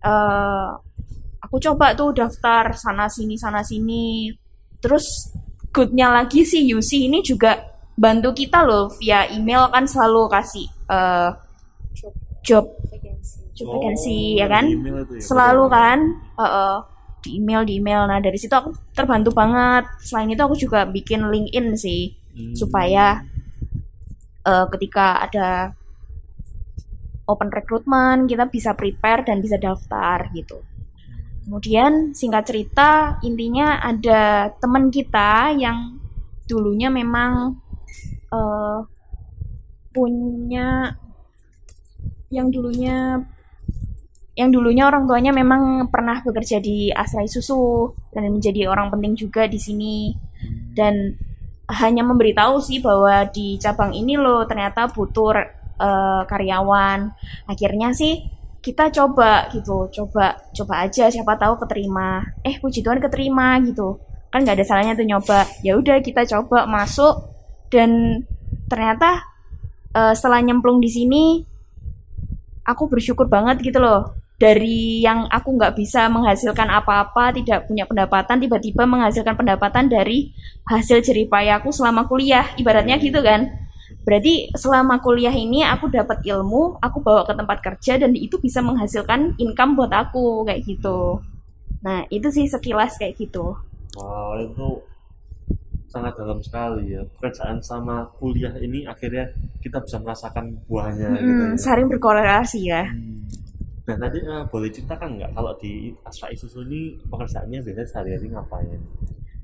eh, 0.04 0.70
aku 1.40 1.56
coba 1.62 1.94
tuh 1.94 2.12
daftar 2.12 2.74
sana 2.76 3.08
sini 3.08 3.40
sana 3.40 3.62
sini. 3.64 4.34
Terus 4.82 5.32
goodnya 5.76 6.08
lagi 6.08 6.48
sih 6.48 6.64
UC 6.72 7.12
ini 7.12 7.20
juga 7.20 7.75
bantu 7.96 8.36
kita 8.36 8.62
loh 8.62 8.92
via 9.00 9.26
email 9.32 9.72
kan 9.72 9.88
selalu 9.88 10.28
kasih 10.28 10.68
eh, 10.88 11.30
job 11.96 12.14
job 12.44 12.66
Oh, 13.56 13.80
vacancy 13.80 14.36
ya 14.36 14.52
kan? 14.52 14.68
di 14.68 14.76
email 14.76 15.00
itu 15.02 15.14
ya, 15.16 15.22
selalu 15.24 15.64
kan? 15.72 16.00
Heeh. 16.36 16.76
di 17.24 17.42
email 17.42 17.66
di 17.66 17.82
email. 17.82 18.06
Nah 18.06 18.22
dari 18.22 18.38
situ 18.38 18.54
aku 18.54 18.70
terbantu 18.94 19.34
banget. 19.34 19.90
Selain 19.98 20.30
itu 20.30 20.38
aku 20.38 20.54
juga 20.54 20.86
bikin 20.86 21.26
LinkedIn 21.26 21.74
sih 21.74 22.14
Hmm. 22.36 22.52
supaya 22.52 23.24
eh, 24.44 24.66
ketika 24.70 25.24
ada 25.24 25.72
open 27.26 27.50
recruitment 27.50 28.28
kita 28.28 28.46
bisa 28.46 28.76
prepare 28.76 29.24
dan 29.24 29.40
bisa 29.40 29.56
daftar 29.58 30.30
gitu. 30.36 30.62
Kemudian 31.48 32.12
singkat 32.12 32.46
cerita 32.46 33.18
intinya 33.22 33.80
ada 33.80 34.52
teman 34.58 34.92
kita 34.92 35.56
yang 35.56 35.96
dulunya 36.46 36.90
memang 36.90 37.58
eh, 38.32 38.80
punya 39.96 40.92
yang 42.34 42.52
dulunya 42.52 43.24
yang 44.36 44.52
dulunya 44.52 44.84
orang 44.84 45.08
tuanya 45.08 45.32
memang 45.32 45.88
pernah 45.88 46.20
bekerja 46.20 46.60
di 46.60 46.92
Asrai 46.92 47.32
Susu 47.32 47.96
dan 48.12 48.28
menjadi 48.36 48.68
orang 48.68 48.92
penting 48.92 49.16
juga 49.16 49.48
di 49.48 49.56
sini. 49.56 50.12
Dan 50.76 51.16
hanya 51.72 52.04
memberitahu 52.04 52.60
sih 52.60 52.84
bahwa 52.84 53.26
di 53.32 53.56
cabang 53.58 53.96
ini 53.96 54.20
loh 54.20 54.44
ternyata 54.44 54.92
butuh 54.92 55.40
eh, 55.80 56.22
karyawan. 56.28 57.16
Akhirnya 57.48 57.96
sih 57.96 58.28
kita 58.60 58.92
coba 58.92 59.48
gitu 59.56 59.88
coba 59.94 60.36
coba 60.52 60.74
aja 60.84 61.08
siapa 61.08 61.40
tahu 61.40 61.56
keterima. 61.64 62.20
Eh 62.44 62.60
puji 62.60 62.84
Tuhan 62.84 63.00
keterima 63.00 63.56
gitu. 63.64 64.04
Kan 64.28 64.44
nggak 64.44 64.60
ada 64.60 64.66
salahnya 64.68 65.00
tuh 65.00 65.08
nyoba. 65.08 65.48
Ya 65.64 65.80
udah 65.80 66.04
kita 66.04 66.28
coba 66.28 66.68
masuk 66.68 67.35
dan 67.76 68.24
ternyata 68.72 69.28
eh, 69.92 70.16
setelah 70.16 70.40
nyemplung 70.40 70.80
di 70.80 70.88
sini 70.88 71.24
aku 72.64 72.88
bersyukur 72.88 73.28
banget 73.28 73.60
gitu 73.60 73.84
loh. 73.84 74.16
Dari 74.36 75.00
yang 75.00 75.32
aku 75.32 75.56
nggak 75.56 75.80
bisa 75.80 76.12
menghasilkan 76.12 76.68
apa-apa 76.68 77.32
tidak 77.32 77.72
punya 77.72 77.88
pendapatan 77.88 78.36
tiba-tiba 78.44 78.84
menghasilkan 78.84 79.36
pendapatan 79.40 79.88
dari 79.88 80.36
hasil 80.68 81.00
jeripayaku 81.00 81.72
selama 81.72 82.04
kuliah. 82.04 82.52
Ibaratnya 82.60 83.00
gitu 83.00 83.24
kan. 83.24 83.48
Berarti 84.04 84.52
selama 84.52 85.00
kuliah 85.00 85.32
ini 85.32 85.64
aku 85.64 85.88
dapat 85.88 86.20
ilmu 86.28 86.78
aku 86.84 87.00
bawa 87.00 87.24
ke 87.24 87.34
tempat 87.34 87.58
kerja 87.64 87.96
dan 87.96 88.12
itu 88.12 88.36
bisa 88.44 88.60
menghasilkan 88.60 89.40
income 89.40 89.80
buat 89.80 89.94
aku 89.94 90.44
kayak 90.44 90.68
gitu. 90.68 91.24
Nah 91.80 92.04
itu 92.12 92.28
sih 92.28 92.46
sekilas 92.52 93.00
kayak 93.00 93.16
gitu. 93.16 93.56
Wow, 93.96 94.36
itu 94.44 94.84
sangat 95.88 96.14
dalam 96.16 96.40
sekali 96.40 96.92
ya. 96.92 97.02
Pekerjaan 97.08 97.60
sama 97.60 98.10
kuliah 98.16 98.54
ini 98.58 98.84
akhirnya 98.84 99.32
kita 99.60 99.80
bisa 99.80 99.98
merasakan 99.98 100.60
buahnya 100.66 101.10
gitu 101.16 101.44
Mm, 101.44 101.54
ya. 101.54 101.58
saling 101.58 101.88
berkorelasi 101.88 102.60
ya 102.66 102.84
Hmm. 102.86 103.24
Nah 103.86 103.98
tadi 104.02 104.18
eh, 104.18 104.44
boleh 104.50 104.70
ceritakan 104.70 105.10
nggak 105.16 105.32
kalau 105.32 105.54
di 105.58 105.94
Astra 106.02 106.28
Isuzu 106.28 106.66
ini 106.66 106.82
pekerjaannya 107.06 107.62
biasanya 107.62 107.86
sehari-hari 107.86 108.28
ngapain? 108.30 108.82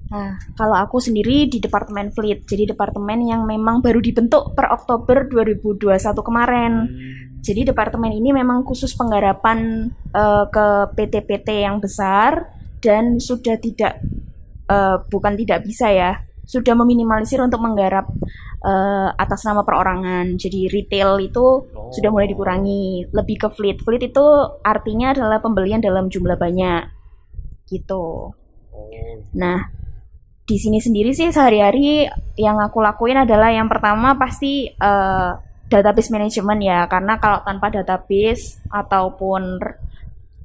Nah, 0.10 0.36
kalau 0.54 0.76
aku 0.76 1.00
sendiri 1.00 1.48
di 1.48 1.64
Departemen 1.64 2.12
Fleet, 2.12 2.44
jadi 2.44 2.68
departemen 2.68 3.24
yang 3.24 3.48
memang 3.48 3.80
baru 3.80 4.04
dibentuk 4.04 4.52
per 4.52 4.68
Oktober 4.68 5.24
2021 5.24 5.88
kemarin. 6.20 6.74
Hmm. 6.84 7.40
Jadi 7.40 7.64
departemen 7.64 8.12
ini 8.12 8.36
memang 8.36 8.62
khusus 8.62 8.92
penggarapan 8.92 9.88
eh, 10.12 10.46
ke 10.52 10.66
PT-PT 10.94 11.64
yang 11.64 11.80
besar 11.80 12.50
dan 12.82 13.22
sudah 13.22 13.56
tidak 13.56 14.02
eh, 14.68 14.98
bukan 15.08 15.38
tidak 15.38 15.64
bisa 15.64 15.88
ya, 15.88 16.18
sudah 16.52 16.76
meminimalisir 16.76 17.40
untuk 17.40 17.64
menggarap 17.64 18.12
eh, 18.62 19.10
atas 19.16 19.42
nama 19.48 19.64
perorangan. 19.64 20.36
Jadi 20.36 20.68
retail 20.70 21.18
itu 21.24 21.66
Oh. 21.72 21.90
sudah 21.90 22.12
mulai 22.14 22.28
dikurangi, 22.30 23.10
lebih 23.10 23.48
ke 23.48 23.50
fleet. 23.50 23.82
Fleet 23.82 24.12
itu 24.12 24.26
artinya 24.62 25.16
adalah 25.16 25.40
pembelian 25.42 25.82
dalam 25.82 26.12
jumlah 26.12 26.36
banyak. 26.36 26.84
Gitu. 27.66 28.04
Oh, 28.76 28.88
Nah, 29.34 29.66
di 30.46 30.58
sini 30.60 30.78
sendiri 30.84 31.16
sih 31.16 31.32
sehari-hari 31.32 32.06
yang 32.36 32.60
aku 32.60 32.84
lakuin 32.84 33.24
adalah 33.24 33.50
yang 33.50 33.72
pertama 33.72 34.20
pasti 34.20 34.68
eh, 34.70 35.32
database 35.72 36.12
management 36.12 36.62
ya, 36.62 36.80
karena 36.92 37.16
kalau 37.18 37.40
tanpa 37.48 37.72
database 37.72 38.60
ataupun 38.68 39.58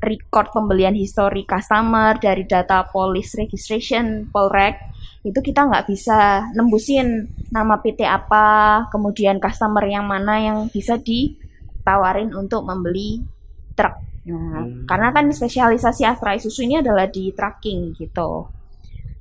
record 0.01 0.49
pembelian 0.55 0.95
history 0.95 1.43
customer 1.43 2.15
dari 2.17 2.47
data 2.47 2.87
police 2.87 3.35
registration, 3.35 4.31
polrek, 4.31 4.79
itu 5.27 5.43
kita 5.43 5.67
nggak 5.67 5.91
bisa 5.91 6.47
nembusin 6.55 7.27
nama 7.51 7.83
PT 7.83 8.07
apa, 8.07 8.87
kemudian 8.95 9.43
customer 9.43 9.83
yang 9.83 10.07
mana 10.07 10.39
yang 10.39 10.59
bisa 10.71 10.95
ditawarin 11.03 12.31
untuk 12.31 12.63
membeli 12.63 13.27
truk. 13.75 13.99
Nah, 14.27 14.63
Hmm. 14.63 14.87
karena 14.87 15.15
kan 15.15 15.31
spesialisasi 15.31 16.03
Astra 16.03 16.35
Isuzu 16.35 16.67
ini 16.67 16.83
adalah 16.83 17.07
di 17.11 17.31
tracking 17.31 17.95
gitu. 17.95 18.51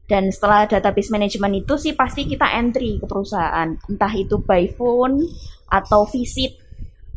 Dan 0.05 0.29
setelah 0.29 0.69
database 0.69 1.09
management 1.09 1.65
itu 1.65 1.73
sih 1.81 1.93
pasti 1.97 2.29
kita 2.29 2.53
entry 2.53 3.01
ke 3.01 3.05
perusahaan, 3.09 3.73
entah 3.89 4.13
itu 4.13 4.37
by 4.37 4.69
phone 4.77 5.25
atau 5.69 6.05
visit 6.05 6.53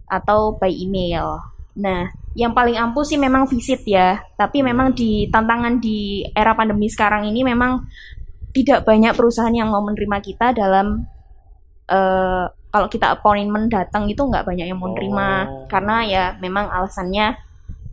atau 0.09 0.57
by 0.57 0.73
email. 0.73 1.37
Nah, 1.77 2.09
yang 2.33 2.57
paling 2.57 2.81
ampuh 2.81 3.05
sih 3.05 3.21
memang 3.21 3.45
visit 3.45 3.85
ya, 3.85 4.25
tapi 4.41 4.65
memang 4.65 4.97
di 4.97 5.29
tantangan 5.29 5.77
di 5.77 6.25
era 6.33 6.57
pandemi 6.57 6.89
sekarang 6.89 7.29
ini 7.29 7.45
memang 7.45 7.85
tidak 8.51 8.83
banyak 8.83 9.13
perusahaan 9.13 9.53
yang 9.53 9.69
mau 9.69 9.81
menerima 9.81 10.19
kita 10.19 10.53
dalam 10.53 11.05
eh, 11.87 12.45
kalau 12.69 12.87
kita 12.87 13.17
appointment 13.17 13.73
datang 13.73 14.05
itu 14.07 14.21
nggak 14.21 14.45
banyak 14.45 14.69
yang 14.69 14.77
mau 14.77 14.93
nerima 14.93 15.49
Oh. 15.49 15.65
karena 15.67 15.97
ya 16.05 16.25
memang 16.37 16.69
alasannya 16.69 17.33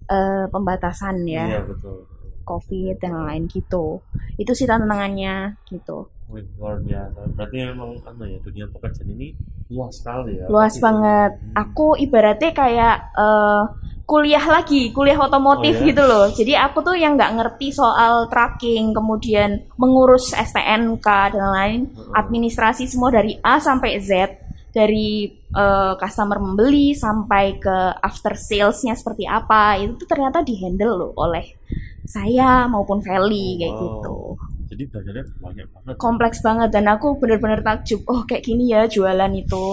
eh, 0.06 0.46
pembatasan 0.50 1.24
ya 1.26 1.46
Iya 1.50 1.62
betul. 1.64 2.04
covid 2.44 3.00
dan 3.00 3.16
lain-lain 3.16 3.48
gitu 3.48 4.04
itu 4.36 4.52
sih 4.52 4.64
tantangannya 4.64 5.58
gitu 5.66 6.12
Wih, 6.26 6.42
luar 6.58 6.78
biasa. 6.80 7.20
Berarti 7.32 7.56
memang 7.62 7.90
apa 8.02 8.24
ya 8.24 8.38
dunia 8.40 8.66
pekerjaan 8.68 9.10
ini 9.10 9.28
luas 9.66 9.98
sekali 9.98 10.38
ya. 10.38 10.46
luas 10.46 10.78
banget 10.78 11.32
Hmm. 11.36 11.54
aku 11.58 11.98
ibaratnya 11.98 12.54
kayak 12.54 12.96
eh, 13.14 13.62
kuliah 14.06 14.46
lagi 14.46 14.94
kuliah 14.94 15.18
otomotif 15.18 15.74
Oh, 15.74 15.82
ya? 15.82 15.88
gitu 15.90 16.04
loh 16.04 16.26
jadi 16.30 16.54
aku 16.62 16.86
tuh 16.86 16.94
yang 16.94 17.18
nggak 17.18 17.34
ngerti 17.34 17.74
soal 17.74 18.30
tracking 18.30 18.94
kemudian 18.94 19.66
mengurus 19.76 20.30
STNK 20.32 21.08
dan 21.34 21.48
lain 21.50 21.82
Heeh. 21.90 22.14
administrasi 22.14 22.86
semua 22.86 23.10
dari 23.10 23.34
A 23.42 23.58
sampai 23.58 23.98
Z 23.98 24.38
dari 24.70 25.26
eh, 25.34 25.94
customer 25.98 26.38
membeli 26.38 26.94
sampai 26.94 27.58
ke 27.58 27.76
after 27.98 28.38
salesnya 28.38 28.94
seperti 28.94 29.26
apa 29.26 29.82
itu 29.82 29.98
tuh 29.98 30.06
ternyata 30.06 30.46
dihandle 30.46 30.94
loh 30.96 31.12
oleh 31.18 31.58
saya 32.06 32.70
maupun 32.70 33.02
Feli 33.02 33.58
kayak 33.58 33.74
Wow. 33.74 33.82
gitu 33.82 34.18
Jadi 34.66 34.84
belajarnya 34.90 35.24
banyak 35.38 35.68
banget. 35.70 35.94
kompleks 36.02 36.42
banget 36.42 36.70
dan 36.74 36.90
aku 36.90 37.22
bener-bener 37.22 37.62
takjub 37.62 38.02
oh 38.10 38.26
kayak 38.26 38.42
gini 38.42 38.74
ya 38.74 38.90
jualan 38.90 39.30
itu 39.38 39.66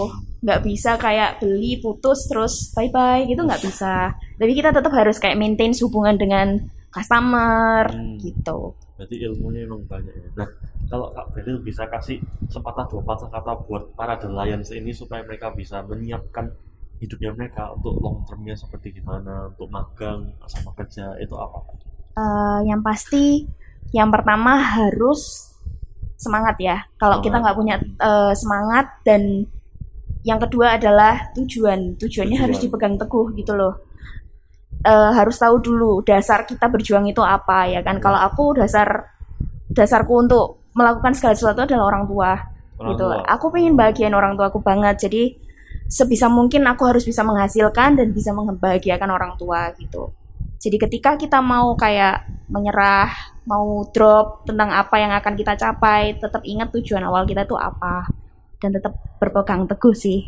nggak 0.43 0.61
bisa 0.63 1.01
kayak 1.01 1.41
beli 1.41 1.81
putus 1.81 2.29
terus 2.29 2.75
bye 2.77 2.91
bye 2.91 3.25
gitu 3.25 3.41
nggak 3.41 3.63
bisa 3.63 4.11
tapi 4.13 4.53
kita 4.53 4.69
tetap 4.69 4.93
harus 4.93 5.17
kayak 5.17 5.39
maintain 5.39 5.73
hubungan 5.81 6.19
dengan 6.21 6.49
customer 6.93 7.89
Hmm. 7.89 8.21
gitu 8.21 8.77
Berarti 8.93 9.17
ilmunya 9.19 9.67
memang 9.67 9.83
banyak 9.91 10.15
ya. 10.15 10.29
Nah, 10.39 10.49
kalau 10.87 11.11
Kak 11.11 11.35
Beril 11.35 11.59
bisa 11.59 11.83
kasih 11.91 12.23
sepatah 12.47 12.87
dua 12.87 13.03
patah 13.03 13.27
kata 13.35 13.53
buat 13.67 13.99
para 13.99 14.15
The 14.15 14.31
Lions 14.31 14.71
ini 14.71 14.95
supaya 14.95 15.27
mereka 15.27 15.51
bisa 15.51 15.83
menyiapkan 15.83 16.47
hidupnya 17.03 17.35
mereka 17.35 17.75
untuk 17.75 17.99
long 17.99 18.23
termnya 18.23 18.55
seperti 18.55 18.95
gimana, 18.95 19.51
untuk 19.51 19.67
magang 19.75 20.31
sama 20.47 20.71
kerja 20.79 21.19
itu 21.19 21.35
apa? 21.35 21.59
Eh, 22.15 22.59
yang 22.71 22.79
pasti 22.79 23.43
yang 23.93 24.09
pertama 24.09 24.57
harus 24.59 25.53
semangat 26.17 26.57
ya. 26.59 26.77
Kalau 26.97 27.21
kita 27.21 27.39
nggak 27.39 27.57
punya 27.57 27.77
eh, 27.81 28.33
semangat 28.35 29.03
dan 29.05 29.45
yang 30.23 30.39
kedua 30.39 30.79
adalah 30.79 31.35
tujuan. 31.35 31.99
Tujuannya 31.99 32.39
Tujuan. 32.39 32.45
harus 32.47 32.59
dipegang 32.63 32.95
teguh 32.97 33.35
gitu 33.37 33.53
loh. 33.53 33.75
Eh, 34.83 35.11
harus 35.15 35.39
tahu 35.39 35.63
dulu 35.63 36.03
dasar 36.03 36.43
kita 36.47 36.67
berjuang 36.71 37.07
itu 37.07 37.23
apa 37.23 37.71
ya 37.71 37.81
kan? 37.83 37.99
Kalau 38.03 38.19
aku 38.19 38.59
dasar 38.59 39.13
dasarku 39.71 40.15
untuk 40.27 40.63
melakukan 40.73 41.13
segala 41.13 41.35
sesuatu 41.37 41.65
adalah 41.69 41.85
orang 41.93 42.05
tua 42.09 42.33
Orang 42.81 42.89
gitu. 42.97 43.05
tua. 43.05 43.21
aku 43.29 43.47
pengen 43.53 43.77
bahagiain 43.77 44.15
orang 44.15 44.35
tua 44.39 44.49
aku 44.49 44.59
banget. 44.63 45.07
Jadi 45.07 45.23
sebisa 45.87 46.27
mungkin 46.33 46.65
aku 46.65 46.89
harus 46.89 47.05
bisa 47.05 47.21
menghasilkan 47.23 48.01
dan 48.01 48.09
bisa 48.17 48.33
membahagiakan 48.33 49.11
orang 49.13 49.33
tua 49.37 49.71
gitu. 49.77 50.11
Jadi 50.63 50.77
ketika 50.79 51.19
kita 51.19 51.43
mau 51.43 51.75
kayak 51.75 52.42
menyerah 52.53 53.11
mau 53.49 53.83
drop 53.91 54.47
tentang 54.47 54.71
apa 54.71 54.95
yang 55.01 55.13
akan 55.17 55.35
kita 55.35 55.57
capai 55.59 56.15
tetap 56.21 56.45
ingat 56.45 56.71
tujuan 56.71 57.03
awal 57.03 57.27
kita 57.27 57.43
itu 57.49 57.57
apa 57.59 58.07
dan 58.63 58.71
tetap 58.77 58.95
berpegang 59.19 59.67
teguh 59.67 59.97
sih 59.97 60.23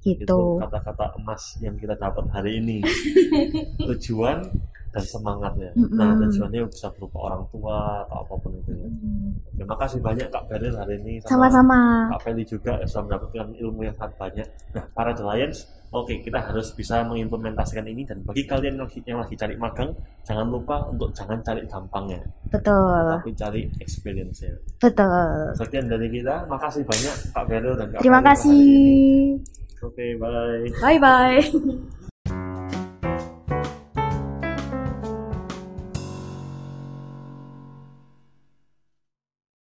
Itu 0.00 0.24
gitu 0.24 0.40
kata-kata 0.62 1.18
emas 1.20 1.60
yang 1.60 1.76
kita 1.76 1.92
dapat 1.92 2.24
hari 2.32 2.56
ini. 2.56 2.80
Tujuan 3.92 4.48
dan 4.90 5.04
semangat 5.06 5.52
ya. 5.54 5.70
Mm-mm. 5.78 5.94
Nah, 5.94 6.18
tujuannya 6.18 6.66
bisa 6.66 6.90
berupa 6.98 7.30
orang 7.30 7.42
tua 7.54 8.02
atau 8.08 8.16
apa 8.26 8.34
pun 8.42 8.50
itu 8.58 8.72
ya. 8.74 8.88
Terima 9.54 9.76
kasih 9.78 9.98
banyak 10.02 10.26
Kak 10.32 10.44
Beril 10.50 10.74
hari 10.74 10.94
ini 10.98 11.12
sama-sama 11.22 12.10
Kak 12.16 12.20
Feli 12.26 12.42
juga 12.42 12.80
sudah 12.88 13.02
mendapatkan 13.06 13.48
ilmu 13.54 13.80
yang 13.86 13.94
sangat 13.94 14.14
banyak. 14.18 14.46
Nah, 14.74 14.84
para 14.90 15.12
The 15.14 15.24
Oke 15.90 16.22
kita 16.22 16.38
harus 16.38 16.70
bisa 16.78 17.02
mengimplementasikan 17.02 17.82
ini 17.82 18.06
dan 18.06 18.22
bagi 18.22 18.46
kalian 18.46 18.78
yang 18.78 18.86
lagi, 18.86 18.98
yang 19.02 19.18
lagi 19.18 19.34
cari 19.34 19.58
magang, 19.58 19.90
jangan 20.22 20.46
lupa 20.46 20.86
untuk 20.86 21.10
jangan 21.10 21.42
cari 21.42 21.66
gampangnya, 21.66 22.22
betul 22.46 23.18
tapi 23.18 23.34
cari 23.34 23.66
experience-nya. 23.82 24.54
betul 24.78 25.10
Sekian 25.58 25.90
dari 25.90 26.06
kita, 26.14 26.46
makasih 26.46 26.86
banyak 26.86 27.14
Kak 27.34 27.44
Beril 27.50 27.74
dan 27.74 27.90
Kak 27.90 28.06
terima 28.06 28.22
kasih. 28.22 29.34
Oke, 29.82 30.14
bye. 30.14 30.62
bye 30.78 30.98
bye 31.02 31.42